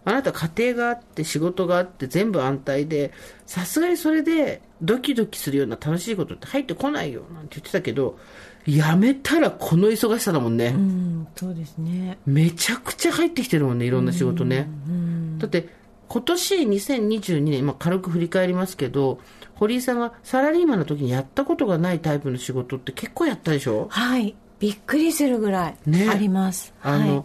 [0.04, 3.12] あなた家庭があって仕事があって全部安泰で、
[3.46, 8.18] さすがにそれでドキドキするような楽しいことって入ってこないよなんて言ってたけど、
[8.66, 10.68] やめたらこの忙しさだもんね。
[10.68, 12.18] うんそうですね。
[12.26, 14.68] めちゃくちゃ入ってきてるもんねいろんな仕事ね、
[15.38, 15.70] だって
[16.08, 19.20] 今年2022年、まあ、軽く振り返りますけど
[19.56, 23.88] 堀井さんがサラリーマンの時にやったことがないタイプの仕事って結構やったでしょ？
[23.90, 24.36] はい。
[24.60, 26.08] びっくりするぐらいね。
[26.10, 27.24] あります、あの、はい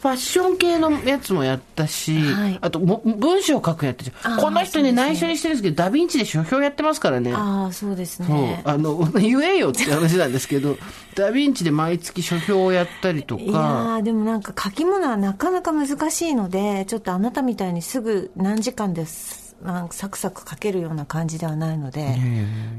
[0.00, 2.58] ファッション系のやつもやったし、はい。
[2.60, 4.04] あとも文章を書くやって
[4.40, 4.92] この人ね。
[4.92, 7.32] 内緒にしてるんですけどダヴィンチで書評やってますからね。
[7.34, 8.62] ああそうですね。
[8.64, 10.76] あの 言えよって話なんですけど
[11.16, 22.14] ダヴィンチで毎月書評をやったりといやでもなんか書き物はなかなか難しいのでちょっとあなたみたいにすぐ何時間ですなんかサクサク書けるような感じではないので、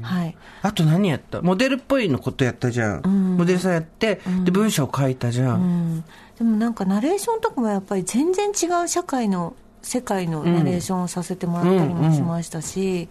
[0.00, 1.42] はい、あと何やった？
[1.42, 3.36] モデルっぽいのことやったじゃん。
[3.36, 5.54] モデルさんやって、で、文章書いたじゃ。
[5.54, 6.04] うんん、
[6.40, 13.08] でもなんかナレーションとかもやっぱり全然違う社会の世界のナレーションをさせてもらったりもしましたし、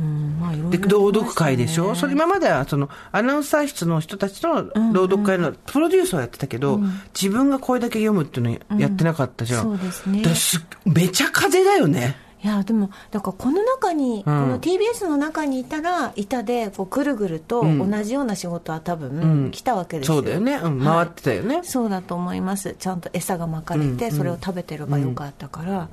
[0.00, 1.12] うんまあいろいろで、やりましたね。
[1.12, 1.94] 朗読会でしょ？
[1.94, 4.64] それ今までは、その、アナウンサー室の人たちの
[4.94, 6.80] 朗読会のプロデュースをやってたけど、
[7.14, 9.62] 自分が声だけ読むっていうのやってなかったじゃん。
[9.64, 10.22] そうですね。
[10.86, 12.16] めちゃ風だよね。
[12.44, 20.58] いやでもだからこの中に、この TBS の中にいたらいたでこうぐるぐると同じような仕事は多分来たわけですよ、そうだよね。
[20.58, 21.60] 回ってたよね。
[21.62, 22.74] そうだと思います。
[22.78, 25.88] ちゃんと餌が巻かれてそれを食べてればよかったから、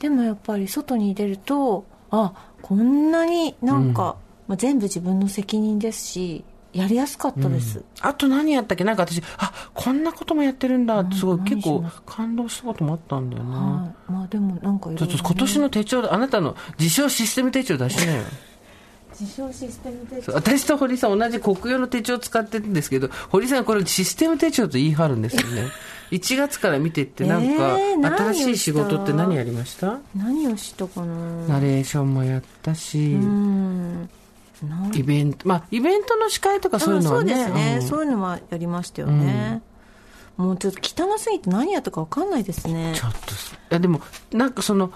[0.00, 4.16] でもやっぱり外に出るとあこんなになんか、
[4.48, 6.44] まあ、全部自分の責任ですし
[6.76, 8.84] やりやすかったです、あと何やったっけ？
[8.84, 11.00] なんか私、あ、こんなこともやってるんだ。
[11.00, 13.56] ってすごいうん結構感動したこともあったんだよな。
[13.58, 14.12] はい。
[14.12, 14.96] まあでもなんかね。
[14.96, 18.22] ちょっと今年の手帳で、あなたの自称システム手帳出しなよ。
[19.18, 25.68] 自称システムでそう私と堀さん同じ国用の手帳使ってるんですけど堀さんこれシステム手帳と言い張るんですよね。
[26.12, 27.76] 1月から見てってなんか、
[28.32, 29.98] 新しい仕事って何やりました？
[30.14, 31.14] 何をしたかな？
[31.48, 34.10] ナレーションもやったし、うん
[34.94, 37.34] イベントまあイベントの司会とかそういうのはね。
[37.34, 37.88] あそうですね、うん。
[37.88, 39.62] そういうのはやりましたよね、
[40.36, 42.92] もうちょっと汚すぎて何やったか分かんないですね。
[42.94, 43.20] ちょっとい
[43.70, 44.00] やでも
[44.32, 44.92] なんかその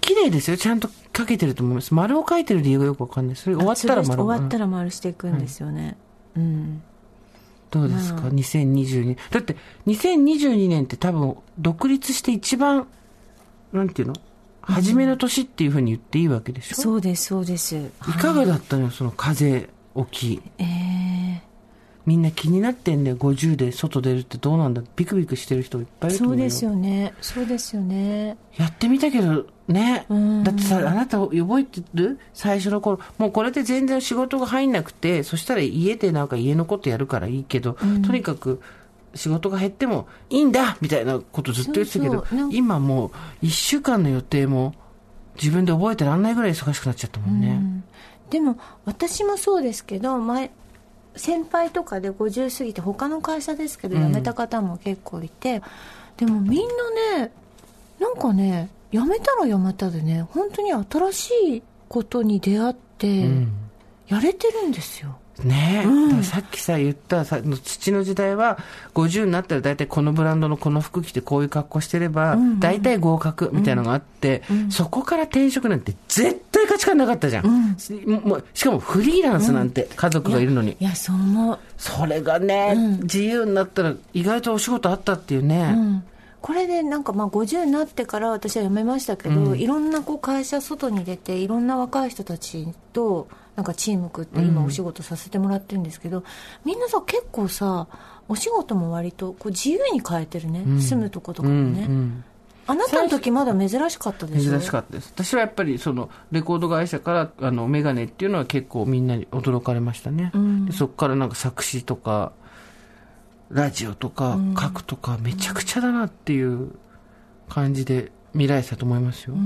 [0.00, 0.56] 綺麗ですよ。
[0.56, 1.94] ちゃんと書けてると思います。
[1.94, 3.36] 丸を書いてる理由がよくわかんない。
[3.36, 5.96] それ終わったら丸終わったら丸していくんですよね、
[6.36, 6.82] うん。
[7.70, 12.86] どうですか、2022だって2022年って多分独立して一番
[13.72, 14.14] なんていうの？
[14.66, 17.76] 初めの年っていうふうに言っていいわけでしょ、そうですそうです。
[17.76, 17.88] い。
[18.20, 19.68] かがだったのよその風
[20.10, 21.42] 起きええ
[22.04, 24.82] みんな気になってんだよ50で外出るってどうなんだ？
[24.94, 26.38] ビクビクしてる人いっぱいいると思うよ。
[26.38, 27.14] そうですよね。
[27.20, 28.36] そうですよね。
[28.56, 30.06] やってみたけどね。
[30.12, 30.44] ん。
[30.44, 32.20] だってさあなた覚えてる？
[32.32, 33.00] 最初の頃。
[33.18, 38.60] もうこれで全然仕事が入んなくてそしたら家でなんか家のことやるからいいけど、とにかく
[39.16, 42.50] 仕事が減ってもいいんだみたいなことずっと言ってたけどそうそう。
[42.52, 44.74] 今もう1週間の予定も
[45.34, 47.60] 自分で覚えてらんないぐらい忙しくなっちゃったもんね、
[48.30, 50.50] でも私もそうですけど前
[51.16, 55.62] 先輩とかで50過ぎて他の会社ですけど辞めた方も結構いて、
[56.16, 57.32] でもみんなね
[57.98, 63.52] なんかね辞めたら辞めたでね本当に新しいことに出会って、うん。
[64.08, 68.58] やれてるんですよねえ、だからさっきさ言ったさ土の時代は
[68.94, 81.58] 50になったら大体このブランドのこの服着てこういう格好してれば大体合格みたいなのがあって、そこから転職なんて絶対価値観なかったじゃん、もうしかもフリーランスなんて家族がいるのに、いやそう思う。
[81.76, 86.02] それがね、自由になったら意外とお仕事あったっていうね、
[86.40, 96.22] これでなんかまあ50になってから私は辞めましたけど、いろんなこう会社外に出ていろんな若い人たちとなんかチーム組って今お仕事させてもらってるんですけど、
[96.64, 97.88] みんなさ結構さ
[98.28, 101.88] お仕事も割とこう自由に変えてるね、住むとことかもね、
[102.66, 105.12] あなたの時まだ珍しかったでしょ珍しかったです。
[105.14, 110.32] 私はやっぱりそのレコード会社からあのメガネっていうのは結構みんなに驚かれましたね、
[110.66, 112.32] でそこからなんか作詞とか
[113.48, 116.72] ラジオとか書くとかめちゃくちゃだなっていう
[117.48, 119.36] 感じで見られてたと思いますよ、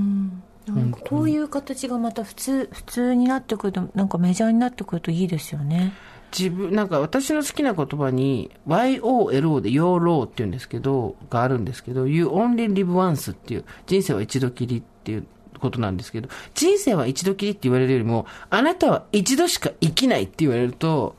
[0.71, 5.93] なんかこういう形がまた普通普通になってくるとなんかメジャーになってくるといいですよね。
[6.37, 15.25] 自分なんか私の好きな言葉に YOLO で YOLO っていうんですけどがあるんですけど You only live once っていう人生は一度きりっていう
[15.59, 21.15] ことなんですけど人生は一度きりって言われるよりもあなたは一度しか生きないって言われると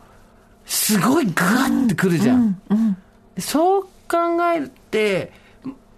[0.64, 2.58] すごいグワッてくるじゃん、
[3.34, 5.32] でそう考えて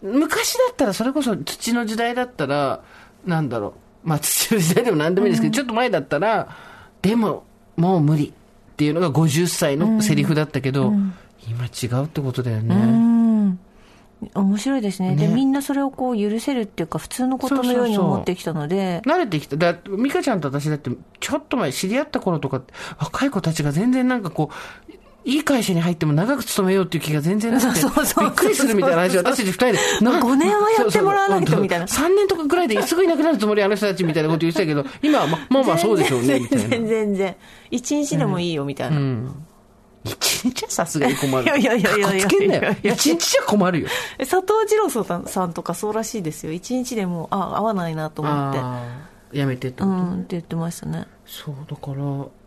[0.02, 2.82] む昔だったらそれこそ土の時代だったら
[3.26, 4.08] なんだろう。
[4.08, 6.48] まあ土の 時代でも何でもいいですけど、ちょっと前だったら
[7.02, 7.44] でも
[7.76, 8.32] もう無理っ
[8.76, 10.92] ていうのが50歳のセリフだったけど、
[11.48, 13.58] 今違うってことだよね、うん。
[14.34, 15.16] 面白いですね。
[15.16, 19.02] でねみんなそれをこう許せるっていうか普通のことのように思ってきたので。
[19.06, 19.56] 慣れてきた。
[19.56, 22.62] だ美香ちゃんと私だって、ちょっと前知り合った頃とか
[22.98, 24.50] 若い子たちが全然なんかこ
[24.88, 24.92] う、
[25.24, 27.80] いい会社に入っても長く勤めようっていう気が全然なくて、
[28.20, 31.86] びっくりするみたいな話を私たち二人で、な5年はやってもらわないとみたいな。
[31.86, 36.68] 3年とかぐらいですぐいなくなるつもりあの人たちみたいなこと言ってたけど、今はままあまあそうでしょうね、みたいな。
[36.68, 36.88] 全然。
[36.88, 37.36] 全然
[37.70, 38.98] 一日でもいいよみたいな、
[40.04, 41.44] 一日はさすがに困る。
[41.44, 42.70] いやいやいやいやつけんなよいや。
[42.72, 42.78] い。
[42.82, 43.88] や一日じゃ困るよ。
[44.18, 46.52] え佐藤二郎さんさんとかそうらしいですよ。
[46.52, 48.58] 一日でもあ合わないなと思って。
[49.38, 51.06] やめてってこと、うんって言ってましたね。
[51.26, 51.96] そう、だから、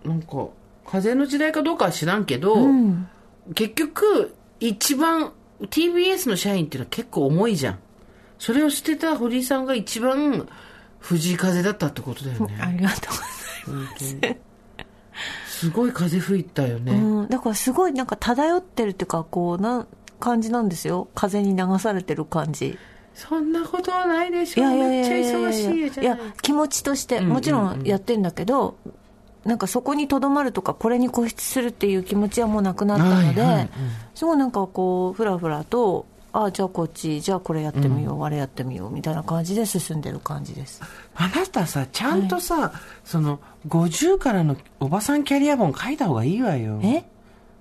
[0.09, 0.47] なんか、
[0.87, 3.07] 風の時代かどうかは知らんけど、うん
[3.55, 7.79] 結局、一番、TBS の社員っていうのは結構重いじゃん。
[8.39, 10.49] それを捨てた堀井さんが一番、
[10.99, 12.77] 藤井風だったってことだよあね。
[12.79, 14.17] りがとうございます
[15.47, 16.91] すごい風吹いたよね。
[16.91, 19.87] うん、だからすごいなんか漂ってるっていうかこうな
[20.19, 22.77] 感じなんですよ風に流されてる感じ
[23.13, 24.61] そんなことはないでしょ。
[24.61, 28.77] いやいやいめっちゃやいや忙しいや気持ちとしてもちろんやってんだけど、
[29.47, 33.69] なんかそこにとどまるとかこれに固執するっていう気持ちはもうなくなったので、はいはいうん
[34.13, 40.81] すごいなんかこうふらふらとああじゃあこっちじゃあこれやってみよう、あれやってみようみたいな感じで進んでる感じです
[41.15, 46.79] あなたさ、ちゃんとさ、その、50からのおばさんキャリア本書いた方がいいわよ。
[46.83, 47.03] え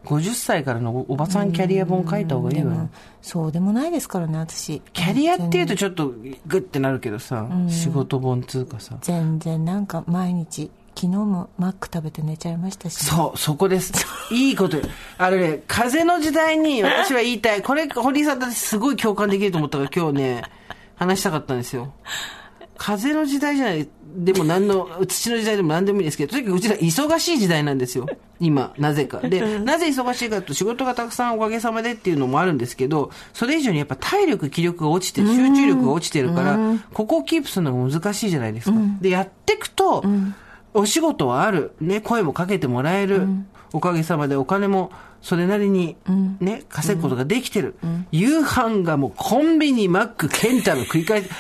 [0.05, 2.88] ？50歳からのおばさんキャリア本書いた方がいいわ。
[3.22, 6.09] そうでもないですからね私キャリアっていうとちょっと
[6.46, 8.96] グッてなるけどさ、仕事本つうかさ。
[9.01, 13.92] 全然なんか毎日昨日もマック食べて寝ちゃいましたし、そう、そこです。
[14.32, 14.82] いいことよ
[15.18, 17.61] あのね、風の時代に私は言いたい。
[17.62, 20.42] これ、堀井さんたちすごい共感できると思ったから今日ね、
[20.96, 21.92] 話したかったんですよ。
[22.78, 28.06] 風の時代じゃない、でも何の、土の時代でも何でもいいですけど、とにかくうちら忙しい時代なんですよ。
[28.40, 29.20] 今、なぜか。
[29.20, 36.59] で、 なぜ忙しいかと仕事がたくさんおかげさまでっていうのもあるんですけど、それ以上にやっぱ体力、気力が落ちて、集中力が落ちてるから、
[36.94, 38.78] ここをキープするのが難しいじゃないですか。
[39.02, 40.02] で、やっていくと、
[40.77, 41.73] お仕事はある。
[41.81, 43.27] ね、声もかけてもらえる。
[43.73, 45.97] おかげさまでお金もそれなりに
[46.41, 47.77] ね、稼ぐことができてる。
[48.12, 51.31] 夕飯がもうコンビニ、マック、ケンタの繰り返し。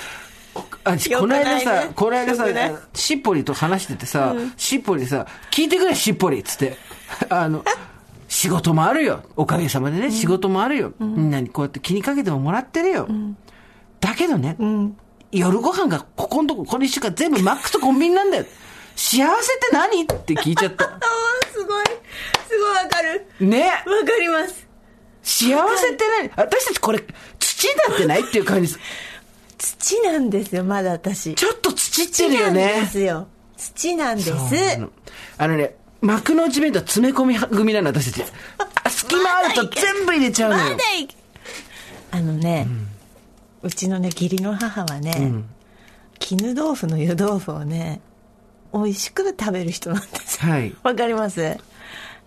[0.84, 6.78] あ この間さ、この間さよくない、しっぽりと話しててさ、しっぽりさ、聞いてくれ、しっぽりっつって。
[7.28, 7.62] あの、
[8.28, 9.22] 仕事もあるよ。
[9.36, 10.92] おかげさまでね、仕事もあるよ。
[10.98, 13.08] みんなにこうやって気にかけてももらってるよ。
[14.00, 14.56] だけどね、
[15.30, 18.46] 夜ご飯がここのとこ、この一週間全部マックとコンビニなんだよ。
[18.96, 20.02] 幸せって何？
[20.02, 20.84] って聞いちゃった。
[20.88, 21.00] ああ
[21.52, 21.84] すごい。
[22.48, 23.26] すごいわかる。
[23.40, 23.64] ね。
[23.64, 23.82] わか
[24.20, 24.66] ります。
[25.22, 26.30] 幸せって何？
[26.36, 27.04] 私たちこれ、
[27.38, 28.80] 土になってないっていう感じです。
[29.58, 31.34] 土なんですよまだ私。
[31.34, 32.88] ちょっと土ってるよ土なんでね。
[32.90, 33.28] すよ。
[33.56, 34.30] 土なんです。
[35.38, 38.24] あのね、幕の内弁当詰め込み組なの、私たち。
[38.84, 40.64] あ 隙間あると全部入れちゃうのよ。
[40.64, 41.08] まだい
[42.12, 42.66] あのね、
[43.62, 45.32] うちのね義理の母はね、
[46.18, 48.00] 絹豆腐の湯豆腐をね
[48.72, 50.74] 美味しく食べる人なんですよはい。
[50.82, 51.56] わかります？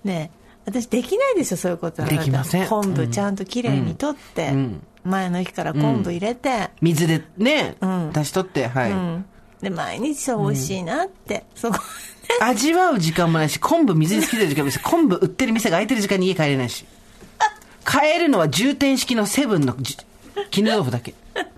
[0.04, 0.32] ね
[0.66, 2.08] 私できないですよそういうことは。
[2.08, 2.68] できません。
[2.68, 4.82] 昆布ちゃんときれいに取って、ん。
[5.04, 8.12] 前の日から昆布入れて、水でね、ん。
[8.14, 8.92] 出しとって、はい。
[8.92, 9.26] うん。
[9.62, 11.80] で毎日そう美味しいなって、そこ。
[12.42, 16.86] 味わう時間もないし、昆布水につけてる時間もないし、昆布売ってる店が空いてる時間に家帰れないし。
[17.84, 19.98] 買えるのは充填式のセブンのじ
[20.52, 21.16] 絹豆腐だけ。
[21.34, 21.50] だか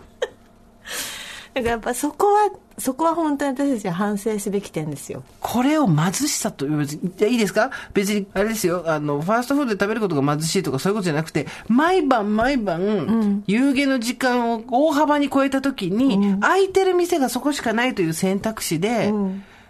[1.56, 2.50] らやっぱそこは
[2.82, 5.24] そこは本当に私たちは反省すべき点ですよ。
[5.40, 7.70] これを貧しさと別に、いやいいですか？
[7.94, 19.14] 別に、あれですよ、あの、ファーストフードで食べることが貧しいとかそういうことじゃなくて、毎晩毎晩、夕げの時間を大幅に超えた時に、空いてる店がそこしかないという選択肢で、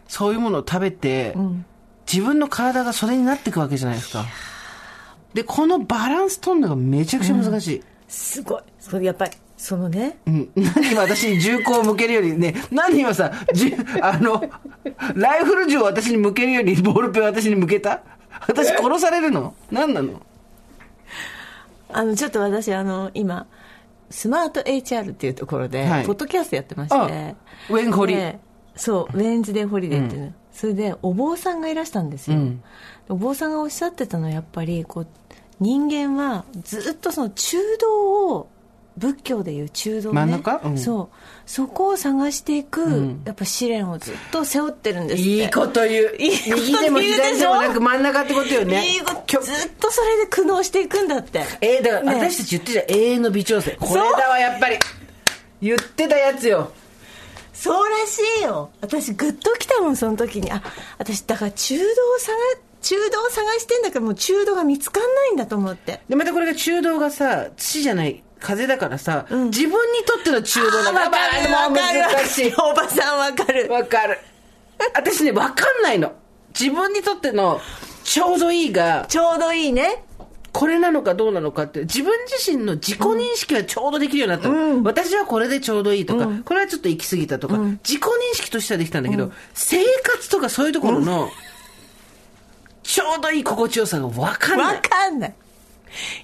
[0.07, 1.35] そういうものを食べて、
[2.09, 4.23] 自分の体がそれになっていくわけじゃないですか。
[5.33, 7.83] で、このバランス取るのがめちゃくちゃ難しい。
[8.07, 8.61] すごい。
[8.79, 9.31] それやっぱり
[9.61, 10.17] そのね。
[10.25, 10.51] うん。
[10.55, 14.43] 何今私に銃口を向けるよりね、何今さ、じゅあの、
[15.13, 18.01] ライフル銃を私に向けるよりボールペンを私に向けた？
[18.47, 19.53] 私殺されるの？
[19.69, 20.19] 何なの？
[21.89, 23.45] あのちょっと私あの今
[24.09, 26.05] スマート HR っていうところで、はい。
[26.07, 26.95] ポッドキャストやってまして。
[26.95, 27.05] あ
[27.69, 28.15] ウェンホリ。
[28.15, 28.39] で
[28.75, 32.63] そうウェンズデーホリデーっていうの、それでお坊さんがいらしたんですよ、うん。
[33.09, 35.07] お坊さんがおっしゃってたのはやっぱりこう
[35.59, 38.49] 人間はずっとその中道を
[39.01, 40.15] 仏教でいう中道ね。
[40.15, 40.61] 真ん中？
[40.63, 40.77] うん。
[40.77, 41.17] そう。
[41.45, 43.23] そこを探していく、ん。
[43.25, 46.15] やっぱ試練をずっと背負ってるんですいいこと言う。
[46.17, 48.87] いいこと言うでも左でもなく真ん中ってことよね。
[48.87, 51.43] いいことずっとそれで苦悩していくんだって。
[51.59, 52.29] えー、だからね。
[52.29, 53.71] 私たち言ってた永遠の微調整。
[53.79, 54.77] これだわ、やっぱり。
[55.61, 56.71] 言ってたやつよ。
[57.53, 58.71] そうらしいよ。
[58.81, 60.51] 私グッときたもんその時に。
[60.51, 60.63] あ
[60.97, 61.87] 私だから中道を
[62.19, 62.35] 探
[62.81, 66.01] 中道を探してんだけどもう中道が見つかんないんだと思って。
[66.09, 71.49] で、またこれが中道がさ、土じゃない、風だからさ、自分にとってのわかる。
[71.49, 72.01] まあわかる。
[72.57, 73.71] おばさんわかる。
[73.71, 74.19] わかる。
[74.95, 76.13] 私ね、わかんないの。
[76.59, 77.61] 自分にとっての
[78.03, 80.03] ちょうどいいが、ちょうどいいね。
[80.51, 84.83] これなのかどうなのかって、自分自身の自己認識はちょうどできるようになったの。
[84.83, 91.29] 私はこれでちょうどいいとか、これはちょっと行き過ぎたとか、自己認識としてはできたんだけど、生活とかそういうところの、
[92.83, 94.81] ちょうどいい心地よさがわかんなわい。
[94.81, 95.33] かんない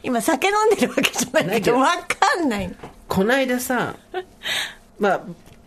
[0.04, 2.74] 今酒飲んでるわけじゃないけどわかんない
[3.08, 3.96] こないださ、
[5.00, 5.22] まあ、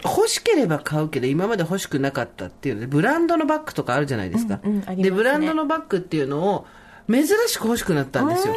[0.04, 4.60] 欲しければ買うけど、今まで欲しくなかったっていうので、ブランドのバッグとかあるじゃないですか。
[4.62, 6.66] うんうんありますねで、ブランドのバッグっていうのを、
[7.10, 8.54] 珍しく欲しくなったんですよ。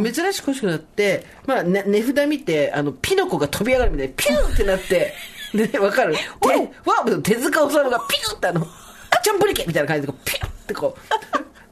[0.00, 5.12] で珍しく欲しくなって、まあ、ね、値札見て、あの、ピノコが飛び上がるみたいに、ピューってなって、
[5.54, 6.14] で、 わかる？
[6.14, 6.48] 手、
[6.88, 8.66] わ手塚治虫がピューってあの、
[9.10, 10.96] あちゃんプリケみたいな感じでピューってこ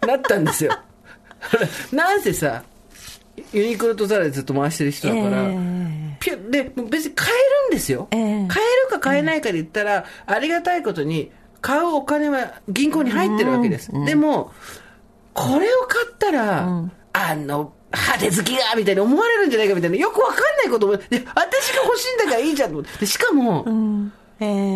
[0.03, 0.77] う、なったんですよ。
[1.93, 2.63] なんせさ、
[3.53, 7.31] ユニクロとザラでずっと回してる人だから、えピュで、別に買え
[7.65, 8.09] るんですよ。
[8.11, 11.31] ええ買えるか買えないかで言ったら、ありがたいことに、
[11.61, 13.91] 買うお金は銀行に入ってるわけです。
[14.05, 14.53] でも、
[15.33, 16.69] これを買ったら、
[17.13, 22.99] あの、派手好きがみたいに思われるんじゃないかみたいな、よくわかんないことも、で私が欲しいんだからいいじゃんと思って。
[22.99, 24.11] でしかも、えー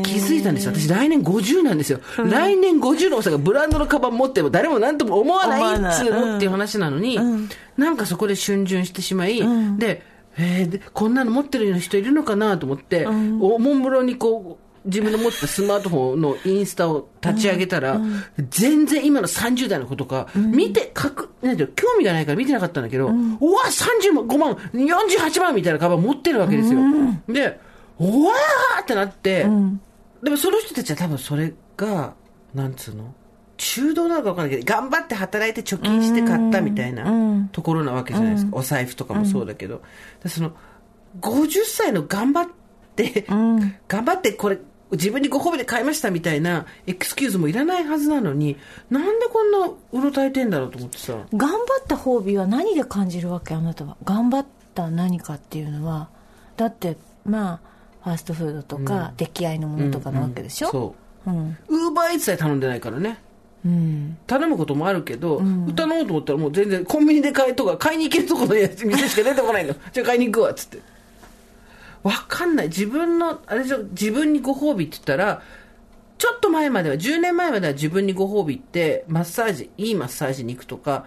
[0.04, 0.72] 気づいたんですよ。
[0.72, 2.00] 私来年50なんですよ。
[2.16, 7.18] 来年50のおさがブランドのカバン持っても誰も何とも思わないっつうのっていう話なのに、
[7.76, 9.38] なんかそこで逡巡してしまい、
[9.78, 10.02] で、
[10.36, 18.00] えーでこんなの持ってるような人いるのかなと思って、おもむろにこう、自分の持ってたスマートフォンのインスタを立ち上げたら、
[18.48, 23.16] 全然今の30代の子とか、見て、かく、なんていうの興味がないから見てなかったんだけど、うわ、
[23.64, 26.80] 35万、48万みたいなカバン持ってるわけですよ。
[27.28, 27.60] で、
[28.00, 29.44] うわーってなって、
[30.22, 32.14] でもその人たちは多分それが、
[32.54, 33.14] なんつうの？
[33.56, 38.56] 中道なのか分かんないけど、頑張って働いて貯金して買ったみたいなところなわけじゃないですか。
[38.56, 39.82] お財布とかもそうだけど。
[40.22, 40.52] でその、
[41.20, 42.46] 50歳の頑張っ
[42.94, 44.58] て、 頑張ってこれ、
[44.92, 48.56] 自分にご褒美で買いましたみたいなエクスキューズもいらないはずなのに、
[48.90, 49.58] なんでこんな
[49.92, 51.14] うろたえてんだろうと思ってさ。
[51.34, 53.54] 頑張った褒美は何で感じるわけ？
[53.54, 53.96] あなたは。
[54.04, 56.08] 頑張った何かっていうのは。
[56.56, 60.94] だってまあファーストフードとか、出来合いのものとかなわけでしょ、そ
[61.26, 61.30] う。
[61.30, 61.56] うん。
[61.68, 63.18] ウーバーイーツさえ頼んでないからね。
[63.64, 64.18] うん。
[64.26, 65.42] 頼むこともあるけど、
[65.74, 69.74] 頼もうと思ったらもう全然コンビニで買いとか買いに行けるところのやつ店しか出てこないの。
[69.92, 70.78] じゃあ買いに行くわっつって。
[72.02, 72.68] わかんない。
[72.68, 75.42] 自分のあれじゃ自分にご褒美って言ったら
[76.18, 81.06] ちょっと前までは10年前までは自分にご褒美ってマッサージいいマッサージに行くとか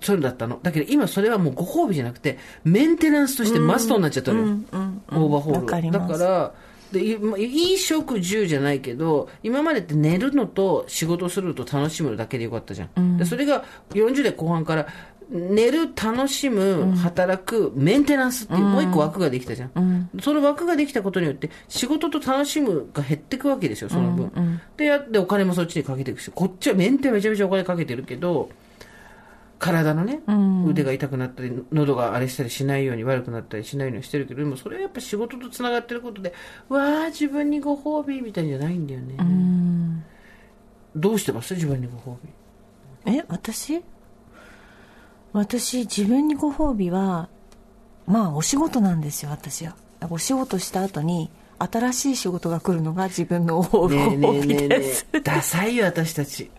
[0.00, 0.60] そういうのだったの。
[0.62, 6.52] だけど今それはもうご褒美じゃなくてメンテナンスとしてマストになっちゃったのよ、オーバーホールだから
[6.92, 14.86] でいまあいい食住じゃないけど今までって寝るのと仕事するのと楽しむのだけでよかったじゃん、でそれが40代後半から
[15.28, 28.50] 寝る楽しむ、働くメンテナンスっていうもう一個枠ができたじゃん、その枠ができたことによって仕事と楽しむが減っていくわけですよその分、でやってお金もそっちにかけていくしこっちはメンテめちゃめちゃお金かけてるけど
[29.58, 30.20] 体のね、
[30.68, 36.34] 腕が痛くなったり喉があれしたりしないように悪くなったりしないようにしてるけどでもそれはやっぱ仕事とつながってることで
[36.68, 40.04] わあ自分にご褒美みたいんじゃないんだよね、
[40.94, 41.54] どうしてます？
[41.54, 42.16] 自分にご褒
[43.04, 43.12] 美。
[43.18, 43.82] え私？
[45.32, 47.28] 私自分にご褒美は
[48.06, 49.74] まあお仕事なんですよ私は。
[50.10, 54.68] お仕事した後に新しい仕事が来るのが自分のごねえねえ褒美ねえ。
[54.68, 55.06] ねです。
[55.12, 55.20] え。
[55.20, 56.50] ダサいよ、私たち。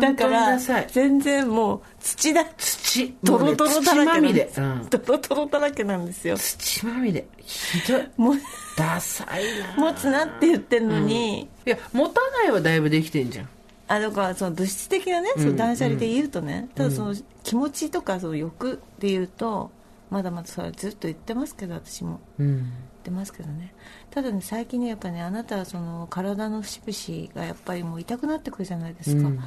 [0.00, 0.58] だから。
[0.58, 3.16] 全然もう土だ土。
[3.22, 4.58] ドロドロだらけなんです、土まみれ。
[4.58, 4.88] うん。
[4.88, 7.26] ドロドロだらけなんですよ土まみれ。
[7.38, 8.08] ひどい。
[8.16, 8.34] もう
[8.76, 9.76] ダサいな。
[9.76, 13.48] 持つなって言ってんのに、いや、持たないはだいぶできてんじゃん。
[13.88, 19.70] あだからその物質的なね、その断捨離で言うとね、ただその気持ちとかその欲で言うと
[20.10, 22.72] まだまだそれはずっと言ってますけど私もうん。
[23.08, 23.72] 言ってますけどね。
[24.10, 29.40] ただね最近ねやっぱねあなたはその体の節々がやっぱりもう痛くなってくるじゃないですか、うん。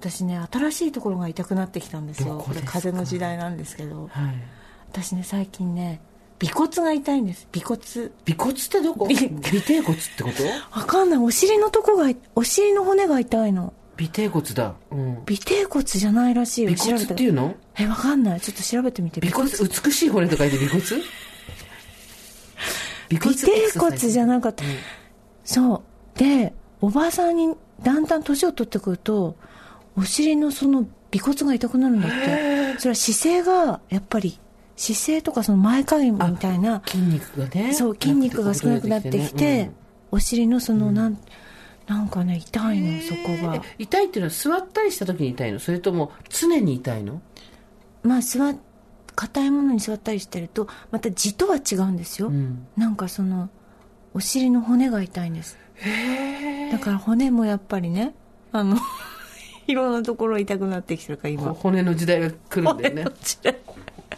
[0.00, 2.34] 私ね新しいところが痛くなってきたんですよ。
[2.34, 4.08] どこれ風の時代なんですけど。
[4.08, 4.34] はい。
[4.90, 6.00] 私ね最近ね
[6.42, 7.48] 尾骨が痛いんです。
[7.56, 7.80] 尾骨。
[8.30, 9.06] 尾骨ってどこ？
[9.06, 9.26] 尾尾底
[9.82, 10.30] 骨ってこ
[10.72, 10.78] と？
[10.78, 11.18] わかんない。
[11.18, 13.74] お尻のとこがお尻の骨が痛いの。
[14.00, 14.74] 尾底骨だ。
[14.92, 15.12] うん。
[15.28, 16.70] 尾底骨じゃないらしいよ。
[16.70, 17.56] 尾骨っていうの？
[17.76, 18.40] えわかんない。
[18.40, 19.20] ちょっと調べてみて。
[19.26, 20.82] 尾骨、美しい骨と書いて尾骨？
[23.12, 24.64] 尾底骨じゃなかった、
[25.44, 25.82] そ
[26.14, 26.18] う。
[26.18, 29.36] でおばあさんにだんだん年を取ってくると
[29.96, 32.78] お尻のその尾骨が痛くなるんだって。
[32.78, 34.38] それは姿勢がやっぱり
[34.76, 37.72] 姿勢とかその前かがみみたいな筋肉がね。
[37.74, 39.74] そう筋肉が少なくなってきて、うん。
[40.12, 41.18] お尻のそのなん、
[41.88, 43.56] なんかね痛いのそこが。
[43.56, 45.58] え痛いっていうのは座ったりした時に痛いの？
[45.58, 47.20] それとも常に痛いの？
[48.04, 48.56] まあ座っ
[49.18, 52.68] 硬いものに座ったりしてるとまた字とは違うんですよ、ん。
[52.76, 53.50] なんかその
[54.14, 55.58] お尻の骨が痛いんです。
[56.70, 58.14] だから骨もやっぱりね
[58.52, 58.76] あの
[59.66, 61.52] いろんなところ痛くなってきてるから今。
[61.52, 63.02] 骨の時代が来るんだよね。
[63.02, 63.58] 骨の時代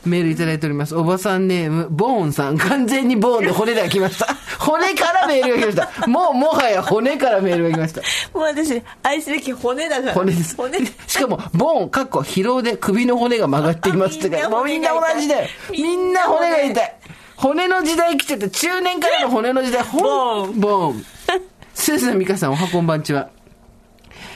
[0.07, 0.97] メールいただいております。
[0.97, 2.59] おばさんネーム、ボーンさん。
[2.59, 4.35] 完全にボーンで骨が来ました。
[4.59, 6.07] 骨からメールが来ました。
[6.07, 8.01] もう、もはや骨からメールが来ました。
[8.33, 10.57] もう私愛すべき骨だから骨です。
[10.57, 15.49] 骨しかも、ボーン、かっこ疲労で首の骨が曲がっていますってもうみんな同じだよ。
[15.71, 16.95] みんな骨が痛い。
[17.37, 21.05] 骨の時代来てて、中年からの骨の時代、ほん、ボーン。
[21.75, 23.31] スーザン美香さん、おはこんばんちは。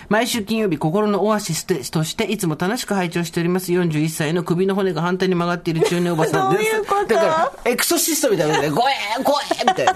[0.09, 3.73] 毎週金曜日、心のオアシスとして、いつも楽しく拝聴しております。
[3.73, 6.65] 41歳の首の骨が反対に曲がっている中年おばさんです。
[6.73, 7.15] どういうこと？
[7.15, 9.95] だから、エクソシストみたいなので、ごえー、ごえーみたいな。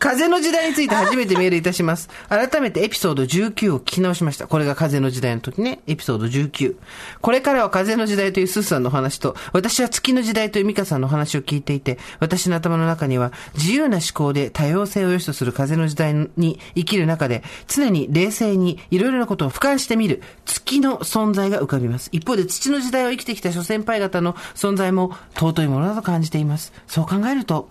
[0.00, 2.08] 風の時代について初めてメールいたします。
[2.30, 4.46] 改めてエピソード19を聞き直しました。
[4.46, 5.82] これが風の時代の時ね。
[5.86, 6.76] エピソード19。
[7.20, 22.08] これからは風の時代というスーさんの話と、私は月の時代というミカさんの話を聞いていて、私の頭の中には自由な思考で多様性を良しとする風の時代に生きる中で、常に冷静にいろいろなことを俯瞰してみる月の存在が浮かびます。
[22.10, 26.72] 一方で土の時代を生きてきた諸先輩方の存在も尊いものだと感じています。
[26.86, 27.68] そう考えると、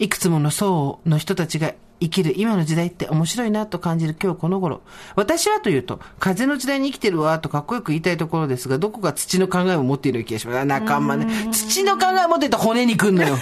[0.00, 4.80] いくつもの層の人たちが生きる今の時代って面白いなと感じる今日この頃。
[5.14, 10.58] 私はというと、風の時代に生きてるわとかっこよく言いたいところですが、どこか土の考えを持っている気がします。
[10.58, 11.52] あ仲間ね。
[11.52, 13.36] 土の考えを持ってると骨に来んのよ。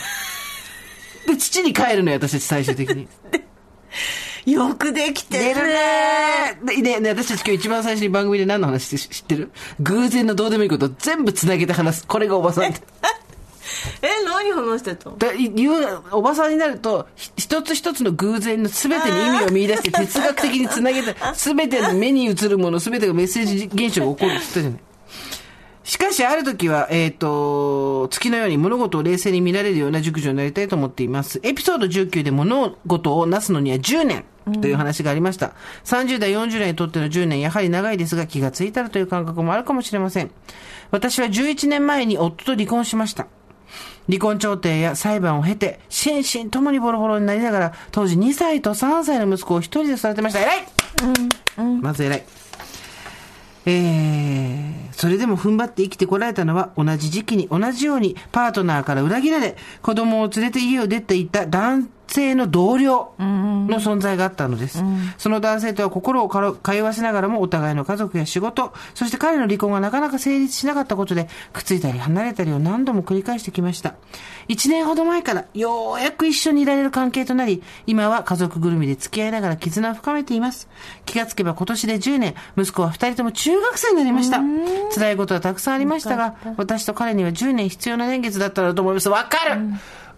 [1.29, 3.07] で、土に帰るのよ、私たち最終的に。
[4.53, 5.75] よくできて出るるね
[6.65, 9.53] ねでねね私たち今日一番最初に番組で何の話して知ってる？
[9.79, 12.07] 偶然のどうでもいいこと全部繋げて話す。
[12.07, 12.73] これがおばさん。
[14.03, 15.17] え何話してたの？
[15.19, 24.81] だ言うおばさんになると、ひ一つ一つの偶然の全てに意味を見出して 哲学的につなげて、 全ての目に映るもの、全てがメッセージ現象が起こるって言ったじゃない。
[25.85, 31.41] しかし、ある時は、えっ、と、月のように物事を冷静に見られるような熟女になりたいと思っています。
[31.43, 34.27] エピソード19で物事をなすのには10年
[34.61, 35.55] という話がありました。
[35.85, 40.31] 30代、40代にとっての10年、やはり長いですが気がついたらという感覚もあるかもしれません。
[40.91, 43.27] 私は11年前に夫と離婚しました。
[44.09, 50.41] 離婚調停や裁判を経て、心身ともにボロボロになりながら、当時2歳と3歳の息子を一人で育てました。
[50.41, 50.67] 偉い、
[51.83, 52.25] まず偉い。
[53.67, 64.83] えー、それでも踏ん張って生きてこられたのは同じ時期に同じようにパートナーから裏切られ子供を連れて家を出ていった男性の同僚の存在があったのです。
[65.19, 73.95] その男性とは心を通わせながらもお互いの家族や仕事、そして彼の離婚がなかなか成立しなかったことで、くっついたり離れたりを何度も繰り返してきました。
[74.49, 80.69] 一年ほど前からようやく一緒にいられる関係となり、今は家族ぐるみで付き合いながら絆を深めています。
[81.05, 84.41] 気がつけば今年で10年、息子は二人とも中学生になりました。
[84.95, 89.09] 辛いことはたくさんありましたが、私と彼には10年必要な年月だったのだと思います。
[89.09, 89.61] わかる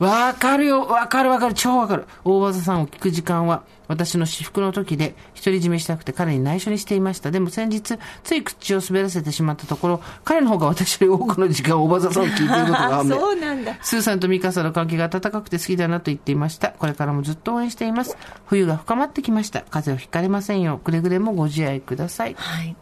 [0.01, 2.07] わかるよ、わかるわかる、超わかる。
[2.25, 7.31] 大技さんを聞く時間は、私の私服の時で、独り占めしたくて彼に内緒にしていました。
[7.31, 13.15] でも先日、つい口を滑らせてしまったところ、彼の方が私より多くの時間、大技さんを聞いていることが判明。
[13.21, 16.71] そうなんだスーさんとミカさんの関係が温かくて好きだなと言っていました。
[16.71, 18.17] これからもずっと応援しています。
[18.47, 19.61] 冬が深まってきました。
[19.61, 20.79] 風邪をひかれませんよ。
[20.79, 22.35] くれぐれもご自愛ください。
[22.39, 22.75] はい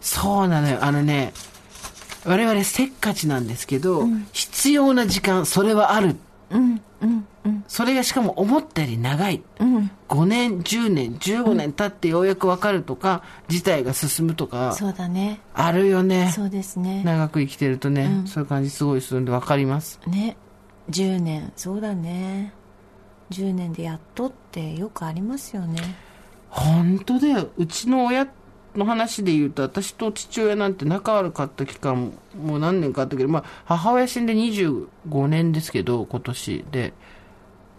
[0.00, 0.78] そうなのよ。
[0.80, 1.32] あのね、
[2.24, 6.16] 我々せっかちなんですけど、必要な時間、それはある。
[7.68, 9.42] それがしかも思ったより長い。
[10.08, 15.40] 5年、10年、15年経ってようやくわかるとか、事態が進むとか、そうだね。
[15.54, 16.32] あるよね。
[16.34, 17.02] そうですね。
[17.04, 20.00] 長く生きてるとね、そういう感じすごいするんでわかります。
[20.06, 20.36] ね。
[20.90, 21.52] 10年。
[21.56, 22.52] そうだね。
[23.30, 25.82] 10年でやっとってよくありますよね。
[26.48, 27.48] 本当だよ。
[27.58, 28.26] うちの親
[28.76, 36.92] の話で言うと、私と父親なんて仲悪かった期間もう何年かあったけど、まあ、母親死んで25年ですけど、今年で。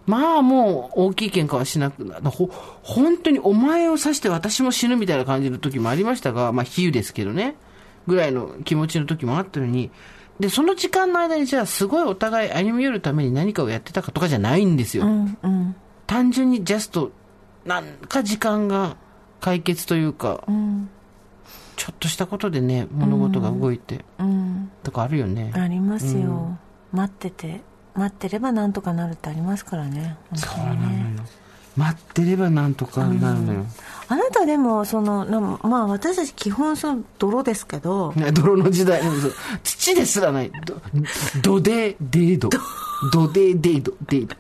[0.06, 2.50] まあもう大きい喧嘩はしなくなほ、
[2.82, 7.56] 本当にお前を刺して私も死ぬみたいな感じの時もありましたが、まあ比喩ですけどね。
[8.08, 9.92] ぐらいの気持ちの時もあったのに、
[10.40, 15.06] で、その時間の間にじゃあすごいお互い歩み寄るために何かをやってたかとかじゃないんですよ。
[15.06, 15.76] うんうん
[16.08, 17.12] 単純にジャスト、
[17.66, 18.98] なんか時間が
[19.40, 20.90] 解決というか、うん
[21.76, 25.54] ちょっとしたことでね、物事が動いて、うんとかあるよね。
[25.56, 26.58] ありますよ、
[26.92, 27.62] 待ってて
[27.96, 31.24] 待ってればなんとかなるってありますからねそうなのよ。
[31.78, 33.66] 待ってればなんとかなるのよ。
[34.10, 39.02] あなたでもそのなまあ私たち基本その泥ですけどね泥の時代
[39.64, 40.52] 土ですらない。
[40.66, 40.82] ど、
[41.42, 42.50] どで、デード。
[43.14, 44.36] どで、デード、デード。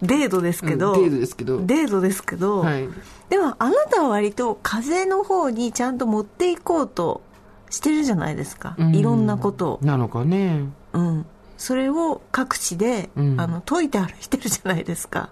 [0.00, 1.66] デードですけど、うんデードですけど。
[1.66, 2.88] デードですけど、はい。
[3.28, 7.22] でもあなたは割と風の方にちゃんと持っていこうと
[7.70, 8.94] してるじゃないですか、うん。
[8.94, 10.64] いろんなことを、なのかね。
[10.92, 11.26] うん、
[11.56, 13.40] それを各地で、うん。
[13.40, 15.30] あの解いて歩いてるじゃないですか、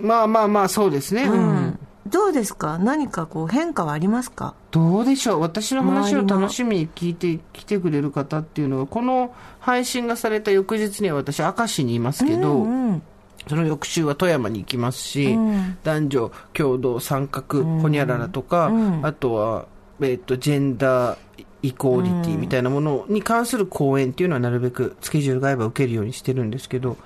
[0.00, 1.24] まあまあまあ、そうですね。
[1.24, 1.40] ううん。
[1.40, 2.78] ん、どうですか？
[2.78, 4.54] 何かこう変化はありますか？
[4.70, 5.40] どうでしょう？
[5.40, 13.02] 私の話を楽しみに聞いてきてくれる方っていうのは、この配信がされた翌日には私、明石にいますけど、うんうん
[13.48, 15.78] その翌週は富山に行きますし、うん。
[15.82, 17.42] 男女共同参画、
[17.80, 19.06] ほにゃららとか、うん。
[19.06, 19.66] あとは、
[20.00, 21.18] えっと、ジェンダー
[21.62, 26.96] イコーリティみたいなものに関する講演っていうのはなるべくスケジュールが合えば受けるようにしてるんですけど、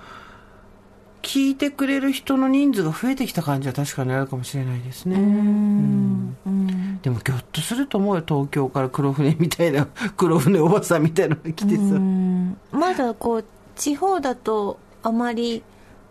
[1.22, 5.16] 聞いてくれる人の人数が増えてきた感じは確かにあるかもしれないですね。
[5.16, 6.37] うん。
[6.47, 7.01] うん。
[7.03, 11.82] でもぎょっとすると思うよ、東京から黒船みたいな、 黒船おばさんみたいなのが来てさ。
[11.82, 12.57] うん。
[12.70, 15.62] まだこう地方だとあまり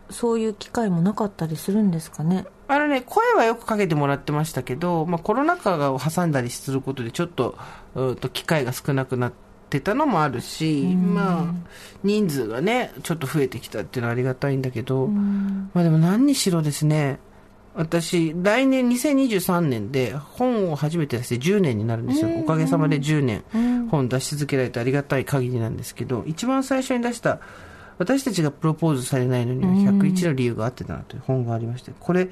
[0.10, 2.46] そういう機会もなかったりするんですかね？
[2.68, 7.58] あのね、声はよくかけてもらってましたけど、まあ、コロナ禍を挟んだりすることで、ちょっと、
[7.94, 9.34] うーんと、機会が少なくなっ
[9.70, 11.54] てたのもあるし、まあ、
[12.04, 17.20] 人数がね、ちょっと増えてきたっていうのはありがたいんだけど、まあでも何にしろですね、
[17.76, 22.30] 私、来年2023年で本を初めて出して10年になるんですよ。
[22.40, 23.44] おかげさまで10年
[23.92, 27.40] 本出し続けられてありがたい限りなんですけど、一番最初に出した、
[27.98, 32.30] 私たちがプロポーズされないのには101の理由があってたなという本がありまして、これ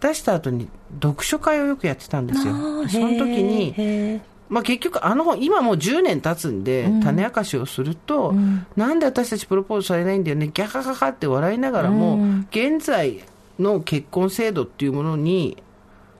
[0.00, 0.68] 出した後に
[1.02, 2.54] 読書会をよくやってたんですよ。
[2.88, 8.34] その時に、まあ、結局あの本今もう10年経つんで、種明かしをすると、
[8.76, 12.18] なんで私たちプロポーズされないんだよねギャハハハって笑いながらも、
[12.50, 13.22] 現在
[13.58, 15.62] の結婚制度っていうものに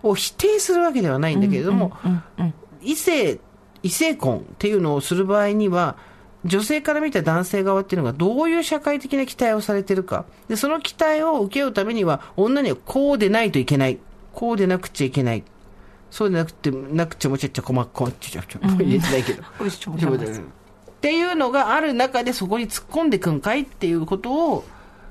[0.02, 1.92] を否定するわけではないんだけれども、
[2.82, 3.38] 異性
[3.82, 5.96] 異性婚っていうのをする場合には
[6.44, 10.24] 女性から見た男性側っていうのがどういう社会的な期待をされてるか。
[10.48, 13.98] でその期待を受けようためには女にはこうでないといけない。
[14.32, 15.44] こうでなくちゃいけない。
[16.10, 19.42] そうでなくてなくちゃもちゃっちゃこまっこっちゃちゃもう入れてないけど。
[20.42, 24.64] っていうのがある中でそこに突っ込んでくんかいっていうことを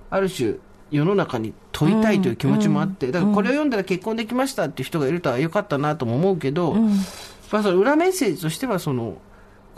[0.10, 0.56] ある種
[0.92, 6.74] 世の中に問いたいという気持ちもあって、だからこれを読んだら結婚できましたっていう人がいるとはよかったなとも思うけど、
[7.52, 9.18] まあ、その裏メッセージとしてはその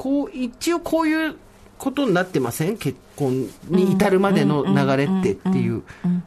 [0.01, 1.35] こう一応こういう
[1.77, 2.77] ことになってません？
[2.77, 5.83] 結婚に至るまでの流れってっていう。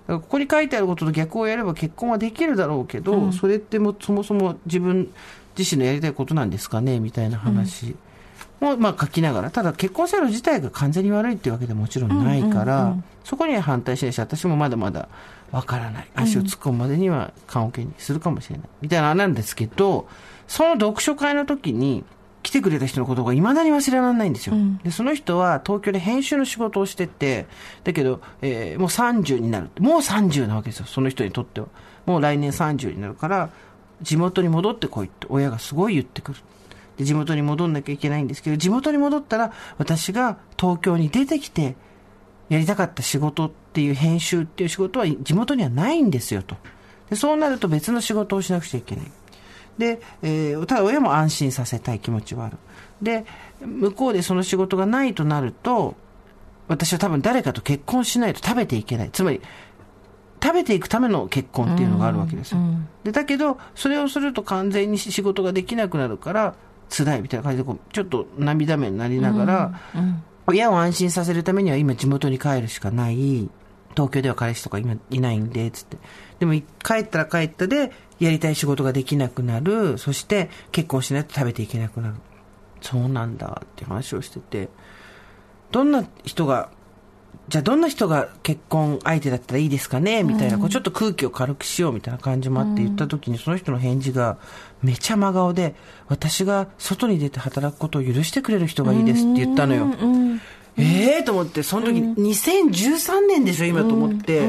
[0.06, 5.10] ここに書いてあることと逆をやれば結婚はできるだろうけど、それってもうそもそも自分
[5.58, 7.00] 自身のやりたいことなんですかね？
[7.00, 7.96] みたいな話。
[8.60, 15.08] もまあ書きながらただ結婚制度自体が完全に悪いっていうわけではもちろんないから、そこには反対しないし私もまだまだ
[15.50, 16.08] わからない。
[16.14, 18.68] 足を突っ込むまでには棺桶にするかもしれない。
[18.82, 20.06] みたいなのなんですけど
[20.46, 22.04] その読書会の時に
[22.44, 27.46] 来てくれた人のことがいまだに忘れられないんですよ、でその人は東京で編集の仕事をしてて
[27.82, 29.70] だけど、えーもう30になる。
[29.80, 31.68] もう30なわけですよその人にとっては。
[32.06, 33.50] もう来年30になるから
[34.02, 36.38] 地元に戻ってこいって親がすごい言ってくる。
[36.98, 41.74] で地元に戻んなきゃいけないんですけど地元に戻ったら私が東京に出てきて
[42.50, 46.56] やりたかった仕事っていう編集っていう仕事は地元にはないんですよと。
[47.08, 49.06] でそうなると別の仕事をしなくちゃいけない。
[49.78, 52.58] で、えー、ただ親も安心させたい気持ちはある。
[53.02, 53.24] で、
[53.64, 55.94] 向こうでその仕事がないとなると、
[56.68, 59.10] 私は多分誰かと結婚しないと食べていけない。
[59.10, 59.40] つまり、
[60.42, 62.58] 食べていくための結婚っていうのがあるわけですよ。
[63.02, 66.54] で、だけど、それをすると完全に仕事ができなくなるから、
[66.90, 69.80] 辛いみたいな感じでこう、ちょっと涙目になりながら、
[70.46, 73.48] 親を安心させるためには今地元に帰るしかない。
[73.94, 75.96] 東京では彼氏とか今いないんで、つって。
[76.40, 79.98] でも帰ったら帰ったで、やりたい仕事ができなくなる。
[79.98, 82.14] そして結婚しないと食べていけなくなる。
[82.80, 84.68] そうなんだって話をしてて。
[85.72, 86.70] どんな人が、
[87.48, 90.22] じゃあどんな人が結婚相手だったらいいですかね？
[90.22, 94.38] みたいな、こうちょっと空気を軽くしようみたいな感じもあって言った時に、その人の返事が
[94.82, 95.74] めちゃ真顔で、
[96.08, 99.88] 私が外に出て働くことを許してくれる人がいいですって言ったのよ。
[100.76, 104.48] ええー、と思って、その時、2013年でしょ、今と思って。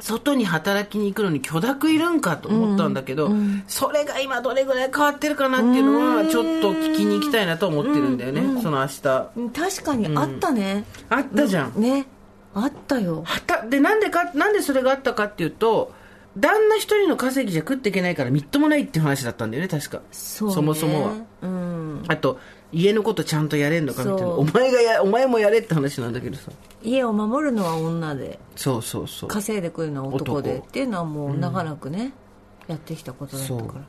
[0.00, 3.30] 外に働きに行くのに許諾いるんかと思ったんだけど、
[3.66, 9.02] それが今どれぐらい変わってるかなっていうのはちょっと聞きに行きたいなと思ってるんだよね、その明日。
[9.02, 12.06] 確かにあったね、あったじゃん、ね。
[12.54, 13.22] あったよ。
[13.24, 15.92] はたでなんでかなんでそれがあったかっていうと
[16.36, 20.02] 旦那一人の稼ぎじゃ食っていけないからみっともないっていう話だったんだよね確か。
[20.10, 22.38] そ,、ね、そもそもは、うん、あと
[22.72, 24.28] 家のことちゃんとやれんのかみたいな。
[24.28, 26.52] お前がやお前もやれって話なんだけどさ。
[26.82, 28.38] 家を守るのは女で。
[28.56, 29.28] そうそうそう。
[29.28, 30.58] 稼いでくるのは男で。
[30.58, 32.12] っていうのはもう長らくね、
[32.68, 33.84] うん、やってきたことだったから。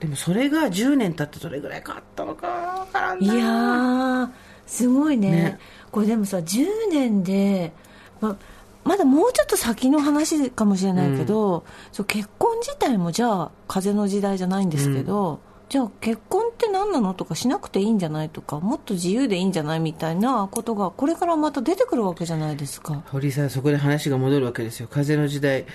[0.00, 3.34] でもそれが10年経ってどれぐらい変わったのか分からんな。
[3.34, 4.30] いや
[4.66, 5.58] すごいね、ね、
[5.90, 7.72] これでもさ10年で、
[8.20, 8.36] ま
[8.84, 11.62] まだもうちょっと先の話かもしれないけど、うん、
[11.92, 15.38] そう結婚自体もじゃあ風の時代じゃないんですけど、うん
[15.68, 23.02] じゃあ結婚って何なのとかしなくていいんじゃないとかもっと自由でいいんじゃないみたいなことがこれからまた出てくるわけじゃないですか。
[23.10, 24.88] 堀井さんそこで話が戻るわけですよ。
[24.88, 25.66] 風の時代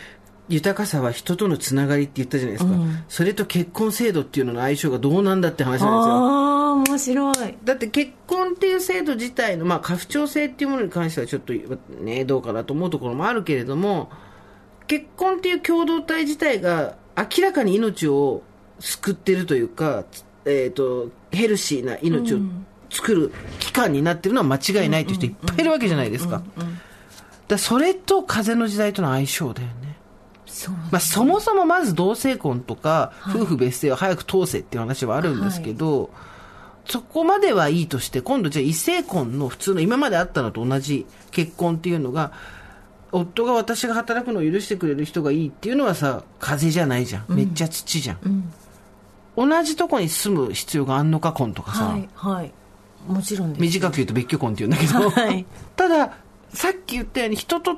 [0.48, 5.92] 豊かさは人とのつながりって言ったじゃないですか、うん、それと結婚制度っていうのの相性がどうなんだって話なんですよ。
[5.94, 7.36] ああ面白い。
[7.64, 11.54] だって結婚っていう制度自体の、まあ、家父長制っていうものに関してはちょっと
[12.02, 14.10] ねどうかなと思うところもあるけれども
[14.88, 18.44] 結婚っていう共同体自体が明らかに命を
[18.82, 20.04] 救ってるというか、
[20.46, 22.40] えっ、ー、と、ヘルシーな命を
[22.90, 26.44] 作る期間になってるのは間違いないという人いっぱいいるわけじゃないですか。
[27.48, 29.98] だそれと風の時代との相性だよね。
[30.48, 36.12] そまあ、そもそもまず同性婚とか、夫婦別姓を早く通せっていう話はあるんですけど、はい、
[36.92, 42.34] そこまではいいとして、今度じゃあ異性婚の普通の今まであったのと同じ結婚っていうのが、
[43.14, 47.26] 夫が私が働くのを許してくれる人がいいっていうのはさ、風じゃないじゃん。
[47.30, 48.18] めっちゃ土じゃん。
[48.26, 48.54] うん
[49.36, 52.52] 同じとこに住む必要があんのか婚とかさ、はいはい。
[53.08, 53.62] もちろんです。
[53.62, 56.14] 短く言うと別居婚って言うんだけど、はい、 ただ
[56.54, 57.78] さっき言ったように人と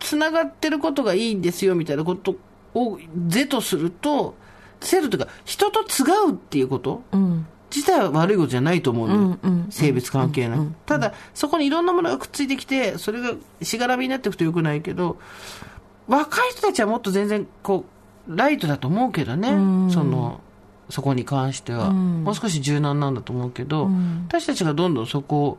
[0.00, 2.36] つながってることがいいんですよみたいなこと
[2.74, 2.98] を
[3.28, 4.34] 是とすると
[4.80, 13.32] 制度というか人と違うっていうこと、うん、自体は悪いことじゃないと思うのよ、うんうん、性別関係なく、うんうん、ただそこにいろんなものがくっついてきてそれが
[13.62, 15.18] しがらみになっていくとよくないけど
[16.06, 17.84] 若い人たちはもっと全然こ
[18.28, 19.48] うライトだと思うけどね、
[19.92, 20.40] その
[20.90, 25.58] そこに関しては、うん、もう少し柔軟なんだと思うけど、うん、私たちがどんどんそこを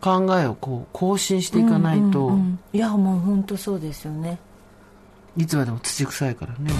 [0.00, 4.38] 考えをこう更新していかないと、うんうんうん、いやもう本当そうですよね
[5.36, 6.70] いつまでも土臭いからね、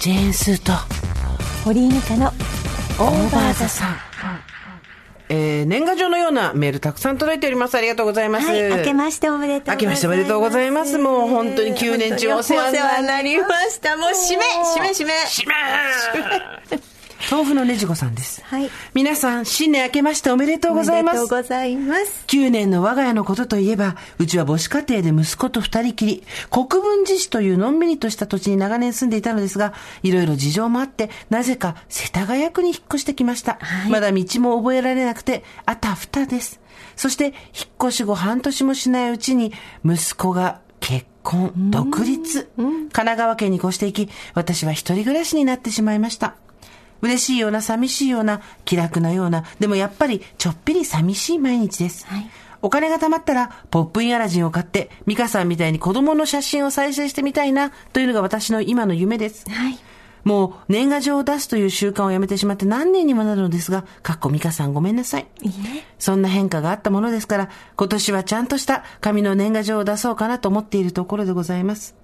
[0.00, 0.72] ジェーンスーと
[1.64, 3.96] 堀井美香のオーバーザさん
[5.34, 7.74] えー、年賀状のようなメールたくさん届いております。
[7.74, 8.46] ありがとうございます。
[8.48, 9.76] はい、明けましておめでとうございます。
[9.76, 10.98] 明けましておめでとうございます。
[10.98, 13.96] もう本当に9年中お世話になりました。
[13.96, 14.44] もう締め、
[14.76, 15.12] 締め、締め。
[15.14, 16.91] 締め
[17.30, 18.42] 豆腐のねじこさんです。
[18.44, 18.70] はい。
[18.94, 21.18] 皆さん、新年明けましておめでとうございます。
[21.18, 22.24] おめでとうございます。
[22.26, 33.58] 9年の我が家のことといえば、うちは母子家庭で息子と二人きり、国分寺市というのんびりとした土地に長年住んでいたのですが、いろいろ事情もあって、なぜか世田谷区に引っ越してきました。
[33.60, 36.60] はい、まだ道も覚えられなくて、あたふたです。
[36.96, 37.34] そして、引っ
[37.80, 39.52] 越し後半年もしないうちに、
[39.84, 46.34] 息子が結婚、独立、神奈川県に越していき、私は一人暮らしになってしまいました。
[47.02, 52.06] 嬉しいような、寂しいような、気楽なような、でもやっぱりちょっぴり寂しい毎日です。
[52.06, 52.30] はい、
[52.62, 59.44] お金が貯まったら、ポップインアラジンを買って、ミカさんみたいに子供の写真を再生してみたいな、というのが私の今の夢です。
[59.50, 59.78] はい。
[60.24, 65.26] もう、年賀状を出すという習慣をやめてしまって何年にもなるのですが、かっこミカさんごめんなさい。
[65.42, 65.52] いい
[65.98, 71.96] そんな変化があったものですから、今年はちゃんとした紙の年賀状を出そうかなと思っているところでございます。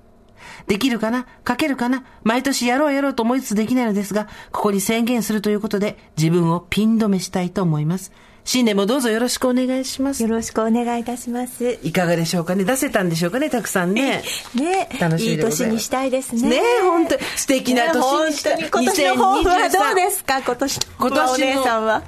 [0.69, 1.27] できるかな？
[1.47, 2.05] 書けるかな？
[2.23, 8.13] 毎年やろうやろうと思いつつできないのですが、ここに宣言するということで自分をピン止めしたいと思います。
[8.45, 10.29] 新年もどうぞよろしくお願いしますよ。
[10.31, 11.79] ろしくお願いいたします。
[11.83, 12.65] いかがでしょうかね？
[12.65, 13.51] 出せたんでしょうかね？
[13.51, 14.23] たくさんね。
[14.55, 16.49] ね楽しみいい年にしたいですね。
[16.49, 20.41] ね本当に素敵な年にしたい今年の抱負はどうですか？
[20.43, 22.03] 今年今年のお姉さんは。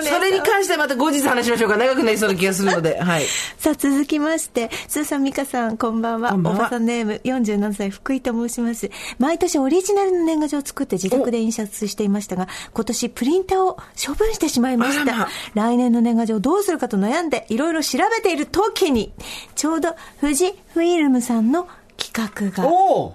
[0.00, 1.76] それに関してはまた後日話しましょうか。
[1.76, 2.98] 長くなりそうな気がするので。
[3.02, 3.26] はい。
[3.58, 6.30] さあ続きまして、スーさん、ミカさん、こんばんは。
[6.30, 8.90] こんばんはおばさんネーム、47歳、福井と申します。
[9.18, 15.14] 毎年オリジナルの年賀状を作って自宅で印刷していましたが、今年プリンターを処分してしまいました。
[15.14, 19.12] ま来年の年賀状をどうするかと悩んで、いろいろ調べている時に、
[19.54, 22.68] ちょうど富士フィルムさんの企画が。
[22.68, 23.14] おお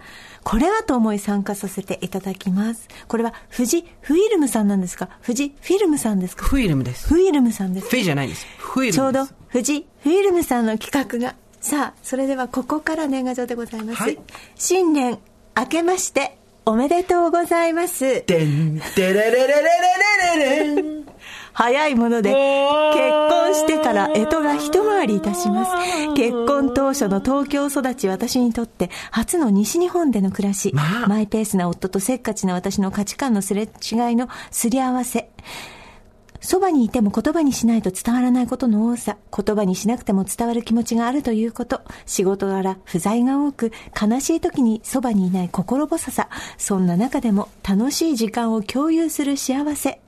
[0.50, 2.88] これはと思い参加させていただきます。
[3.10, 5.10] これは富士フィルムさんなんですか？
[5.22, 6.46] 富士フィルムさんですか？
[6.46, 7.06] フィルムです。
[7.14, 7.90] フィルムさんです。
[7.90, 8.48] フィじゃないんです。
[8.58, 8.96] フィルムです。
[8.96, 11.36] ちょうど富士フィルムさんの企画が。
[11.60, 14.02] さあ、それではここから年賀状でございます。
[14.02, 14.18] はい
[14.56, 15.20] 新年
[15.54, 18.22] 明けましておめでとうございます。
[18.22, 19.48] てんてれれれれれ
[20.36, 21.06] れれれん。
[21.58, 25.72] 早いもので結婚してから干支が一回りいたします。
[26.16, 31.08] 結婚当初の東京育ち私にとって初の西日本での暮らし、まあ。
[31.08, 33.70] マイペースな夫とせっかちな私の価値観のすれ違い
[34.16, 35.32] のすり合わせ
[36.42, 50.00] そばにいても言葉にしないと伝わらないことの多さ、言葉にしなくても伝わる気持ちがあるということ、仕事柄不在が多く、悲しい時にそばにいない心細さ、そんな中でも楽しい時間を共有する幸せ、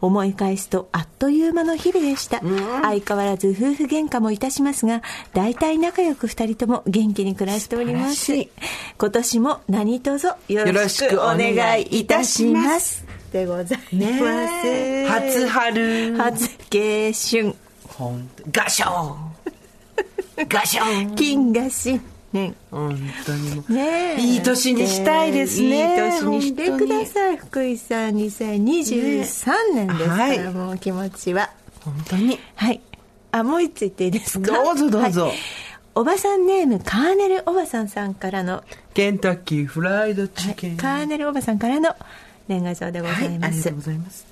[0.00, 2.40] 思い返すとあっという間の日々でした。
[2.82, 8.32] 相変わらず夫婦喧嘩もいたしますが、大体仲良く二人とも元気に暮らしております。
[8.34, 13.04] 今年も何卒よろしくお願いいたします。
[13.36, 13.96] でございます。
[13.96, 16.16] ね初春。
[16.16, 17.12] 初迎
[17.42, 17.54] 春
[17.86, 18.44] ほんと。
[18.50, 19.16] ガション。
[20.48, 21.14] ガション。
[21.16, 22.00] 金が新
[22.32, 23.64] 年本当に。
[23.68, 31.50] ねえいい年にしたいですねいい年にしてください福井さん2023年ですから、はいもう気持ちは
[31.84, 32.38] 本当に。
[32.54, 32.80] はい
[33.32, 34.52] あもう一つ言っていいですか？
[34.64, 35.32] どうぞどうぞはい
[35.94, 38.62] おばさんネームカーネルおばさんさんからの、
[38.92, 40.76] ケンタッキーフライドチはいキン。
[40.76, 41.96] カーネルおばさんからの
[42.48, 44.26] 年賀状でござはいます、りがとうございます。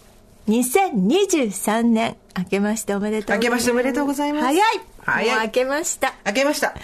[0.49, 6.75] 2023年明けましておめでとうございます明けましておめでとうございます早い早いもう明けました開けました。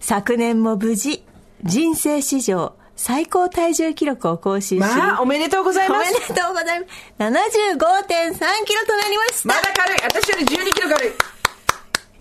[0.00, 1.24] 昨年も無事
[1.64, 6.28] 人生史上最高体重記録を更新し、まあ、おめでとうございおめます。
[6.28, 9.98] でとうございます75.3キロとなりました、まだ軽い。
[10.02, 11.35] 私より12キロ軽い。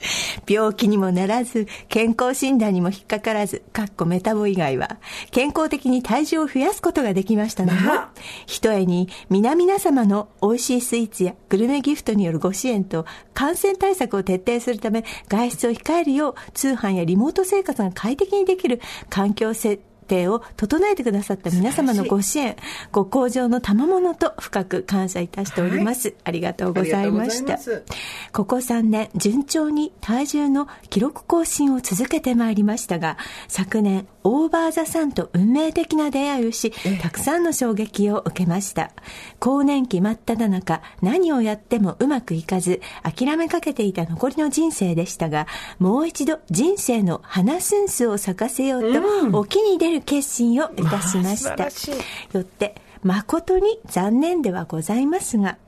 [0.48, 4.98] 病気にもならず健康診断にも引っかからずかっこメタボ以外は
[5.32, 8.10] 健康的に体重を増やすことができましたので、まあ。
[8.46, 19.95] ひとえに皆々様の美味しいスイーツやグルメギフトによるご支援と感染対策を徹底するため外出を控えるよう通販やリモート生活が快適にできる環境設定
[20.28, 22.56] を整えてくださった皆様のご支援
[22.92, 27.54] ご向上の賜物と深く感謝いたしております、ありがとうございました。
[27.54, 28.32] ありがとうございます。
[28.32, 38.92] ここ3年順調に体重の記録更新を続けてまいりましたが昨年オーバーザさんと運命的な出会いをしたくさんの衝撃を受けました。
[39.40, 45.46] 更年期真っ只中何をやってもうまくいかず諦めかけていた残りの人生でしたが
[45.78, 48.94] もう一度人生の花スンスを咲かせよう
[49.32, 55.60] と沖に出る決心をいたしました、よって誠に残念ではございますが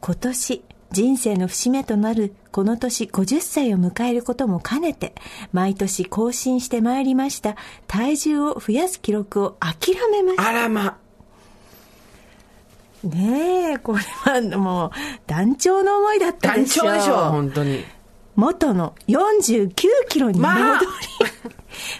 [0.00, 5.14] 今年人生の節目となるこの年50歳を迎えることも兼ねて
[5.52, 10.98] 毎年更新してまいりました体重を増やす記録を諦めましあらま。
[13.02, 14.90] たねえこれはもう
[15.26, 17.84] 団長の思いだった団でしょう長でしょう、本当に。
[18.40, 19.70] 元の49
[20.08, 20.80] キロに戻り、まあ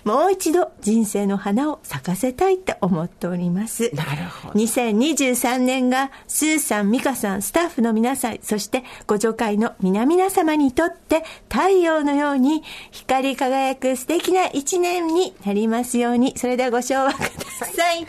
[0.05, 3.95] もう一度人生の花を咲かせたいと思っております。
[3.95, 16.39] なるほど2023年がスーさん、ミカさん、スタッフの皆さん、そしてご助会の皆々様にとって太陽のように光り輝く素敵な一年になりますように。
[16.39, 18.01] それではご唱和ください。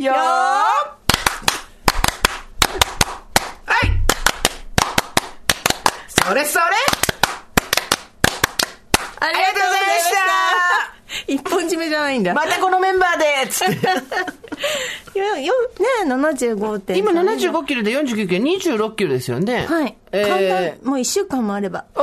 [0.00, 0.94] よーは
[3.82, 3.90] い
[6.08, 7.09] それそれ
[9.20, 11.00] ありがとうございました。
[11.26, 12.34] 一本締めじゃないんだ。
[12.34, 13.86] またこのメンバーでつって。
[15.18, 15.54] よ、よ、
[16.06, 16.96] ね75点。
[16.98, 18.44] 今75キロで49キロ、
[18.78, 19.66] 26キロですよね。
[19.66, 19.96] はい。
[20.12, 21.84] え簡ー単、もう一週間もあれば。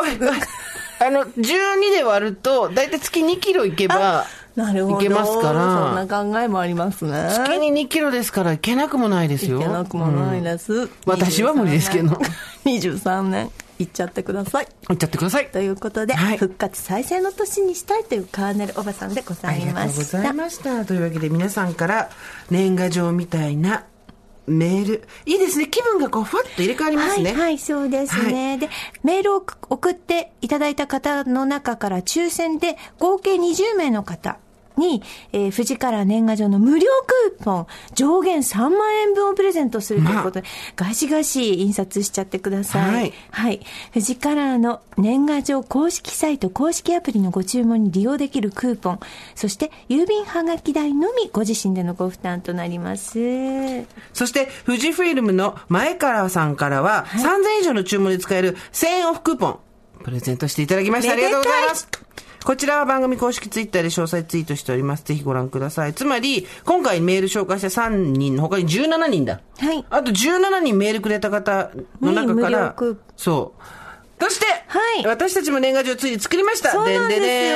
[0.99, 4.99] あの、12で割ると、だいたい月2キロいけば、なるほど。
[4.99, 7.29] いけますからそんな考えもありますね。
[7.31, 9.59] 月に2キロですから、いけなくもないですよ。
[9.59, 10.89] いけなくもないです。
[11.05, 12.19] 私は無理ですけど
[12.65, 14.67] 23年、いっちゃってください。
[14.87, 15.49] 言っちゃってください。
[15.49, 20.11] ということで、はい復活再生の年にしたいというカーネルおばさんでござありがいました。
[20.11, 20.85] とうございました。
[20.85, 22.09] というわけで皆さんから
[22.49, 23.85] 年賀状みたいな
[24.47, 25.07] メール。
[25.25, 25.67] いいですね。
[25.67, 27.31] 気分がこう、ふわっと入れ替わりますね。
[27.31, 28.57] はい、はい、そうですね。
[28.57, 28.69] で、
[29.03, 34.39] メールを送っていただいた方の中から抽選で合計20名の方
[34.77, 35.01] に、
[35.33, 36.87] えー、富士カラー年賀状の無料
[37.29, 42.93] クーポン、上限3万円分をプレゼントするということで、まあ、ガシガシ印刷しちゃってください。
[42.93, 43.13] はい。
[43.31, 43.61] はい。
[43.93, 48.99] 富士カラーの年賀状公式サイト、公式アプリのご注文に利用できるクーポン、
[49.35, 53.19] そして郵便はがき代のみご自身でのご負担となります。
[54.13, 59.59] そして、富士フィルムの前川さんからは、はい、3000以上の注文で使える1000円オフクーポン、
[60.03, 61.13] プレゼントしていただきました。
[61.13, 61.87] ありがとうございます。
[62.47, 65.03] こちらは番組公式ツイッターで詳細ツイートしております。
[65.03, 65.93] ぜひご覧ください。
[65.93, 69.41] つまり、今回メール紹介した3人の他に17人だ。
[69.59, 69.85] はい。
[69.89, 72.73] あと17人メールくれた方の中から、
[73.17, 74.23] そう。
[74.23, 76.71] そして、はい、私たちも年賀状ついに作りました。
[76.71, 77.25] そうなんですよ。
[77.25, 77.53] でね、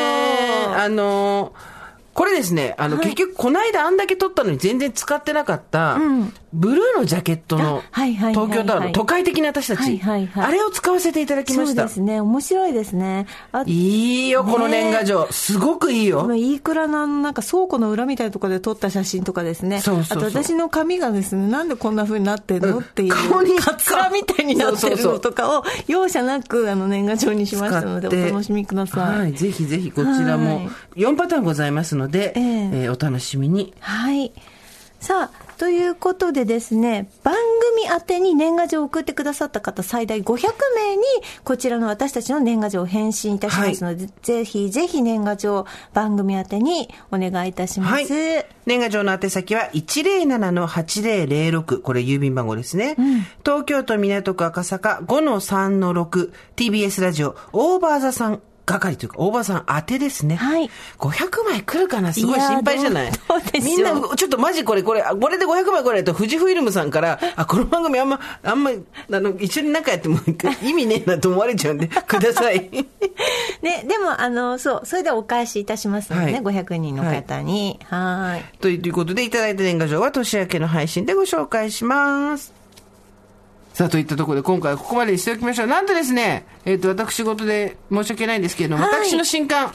[0.76, 1.81] あのー
[2.14, 11.84] これですね、あの、はい、結局、この間あんだけ撮ったのに全然使ってなかった、うん、ブルーのジャケットの、東京タワーの都会的な私たち、はいはいはい、あれを使わせていただきました。
[11.84, 13.28] そうですね、面白いですね。
[13.66, 15.28] いいよ、この年賀状。
[15.32, 16.34] すごくいいよ。
[16.36, 19.80] いくらの、なんか倉庫の裏みたいなところで撮った写真とかですね。
[19.80, 29.20] そうそうあと私の髪がですね、なんでこんな風になってるのっていう、顔にカツラみたいになってるのとかを、容赦なくあの年賀状にしましたので、お楽しみください。
[29.20, 32.01] はい、ぜひぜひこちらも、4パターンございますので、
[32.36, 33.74] えー、えー、お楽しみに。
[33.80, 34.32] はい。
[35.02, 37.34] さあ、ということでですね、番
[37.76, 40.36] 組宛てに年賀状を送ってくださった方最大500
[40.76, 41.02] 名に、
[41.44, 47.94] こちらの私たちの年賀状を返信いたしますので、はい、ぜひぜひ年賀状番組宛てにお願いいたします。
[47.94, 48.06] はい、
[48.68, 52.94] 年賀状の宛先は107-8006、これ郵便番号ですね。
[53.00, 60.36] うん、東京都港区赤坂5-3-6、TBS ラジオ、オーバーザさん係というか、大場さん当てですね。
[60.36, 60.70] はい。
[60.98, 62.14] 500枚来るかな？
[62.14, 63.12] すごい心配じゃない？
[63.62, 68.76] みんな、ちょっとマジこれ、これ、これで500枚来ないと、富士フイルムさんから、あ、この番組あんま、あんま、あ
[69.20, 70.20] の、一緒に仲やっても
[70.62, 72.70] 意味ねえなと思われちゃうんで、 ください。
[73.62, 77.80] ね、でも、あの、そう、それでお返しいたしますのでね、はい、500人の方に。
[77.86, 78.58] はい。
[78.60, 82.61] ということで、いただいた年賀状は年明けの配信でご紹介します。
[83.74, 85.68] さあ、といったところで今回はここまでにしておきましょう。
[85.68, 89.72] なんとですね、えっ、ー、と、私事で申し訳ないんですけれども、はい、私の新刊、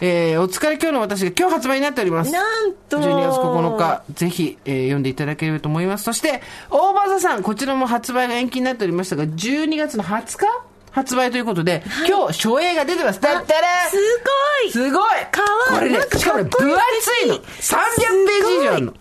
[0.00, 2.32] えー、お疲れ今日の私が今日発売になっております。
[2.32, 6.04] なんと !12 月9日、ぜひ、えー、読んでいただければと思います。
[6.04, 10.46] そして、大場座さん、こちらも発売が延期になっておりましたが、12月の20日
[10.90, 13.20] 発売ということで、はい、今日、初映が出てます。
[13.20, 13.96] だったらす
[14.62, 15.42] ごいすごいか
[15.74, 18.94] わいいこれね、しかもね、分厚いの !300 ページ以上あるの。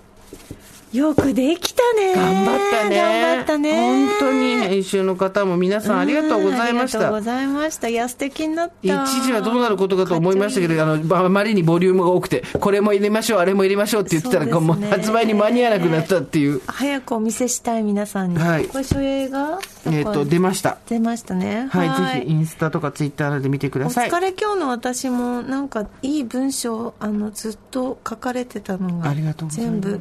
[0.94, 2.14] よくできたね。
[2.14, 2.98] 頑張ったね。
[2.98, 3.74] 頑張ったね。
[3.74, 7.00] 本当に編集の方も皆さんありがとうございました。
[7.00, 7.88] ありがとうございました。
[7.88, 9.04] いや、素敵になった。
[9.04, 16.62] 一時はどうなることかと思いましたけど、あの、あまりにボリュームが多くて、これも入れましょう、あれも入れましょうって言ってたら、ね、もう発売に間に合わなくなったっていう。
[16.68, 18.38] 早くお見せしたい皆さんに。
[18.38, 18.68] はい。
[18.68, 19.60] これ初映画？
[19.88, 20.78] えっ、と、出ました。
[20.88, 21.70] 出ましたね。
[21.72, 21.90] はい。
[21.90, 24.10] はい、ぜひインスタとかツイッターで見てください。
[24.10, 29.12] お疲れ今日の私も、なんかいい文章、あの、ずっと書かれてたのが、
[29.50, 30.00] 全部。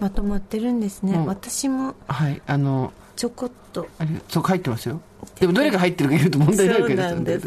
[0.00, 3.86] まとまってるんですね、うん、私もはいあのちょこっと。
[3.98, 5.00] あれそう入ってますよ。
[5.38, 7.46] でもどれが入ってるか言うと問題ないからそうなんです。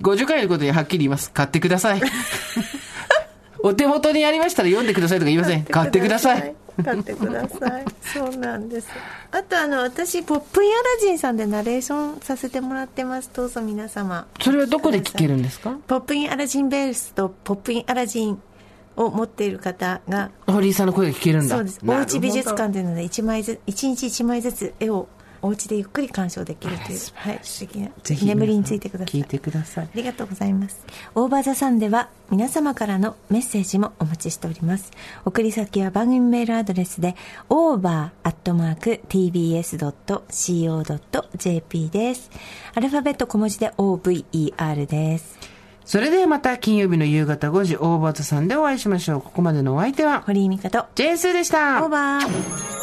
[0.00, 1.32] 50回のことにはっきり言います。
[1.32, 2.00] 買ってください。
[3.62, 5.64] お手元にありましたら読んでくださいとか言いません。
[5.64, 6.54] 買ってください。
[6.84, 7.84] 買ってください。
[8.02, 8.88] そうなんです。
[9.32, 13.30] あとあの私ポップインアラジンさんでナレーションさせてもらってます。
[13.34, 14.26] どうぞ皆様。
[14.40, 15.76] それはどこで聞けるんですか？
[15.86, 18.40] ポップインアラジンベースとポップインアラジン
[18.96, 21.56] を持っている方が堀井さんの声が聞けるんだ。
[21.56, 21.80] そうです。
[21.86, 25.08] おうち美術館というので1枚ず1日1枚ずつ絵を
[25.42, 29.20] お家でゆっくり鑑賞できるという、はい、素敵な眠りについてください。
[29.20, 29.84] 聞いてください。
[29.84, 30.82] ありがとうございます。
[31.14, 34.90] オーバーザさんでは皆様からのメッセージもお待ちしております。
[35.26, 37.14] 送り先は番組メールアドレスで
[37.50, 38.10] over.tbs.co.jp
[41.90, 42.30] です。
[42.74, 45.53] アルファベット小文字で OVER です
[45.84, 49.20] それではまた金曜日の夕方5時、大場さんでお会いしましょう。
[49.20, 51.84] ここまでのお相手は、堀井美香と、ジェンスーでした。
[51.84, 52.74] オーバー。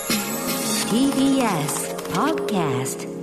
[0.91, 3.20] TBS Podcast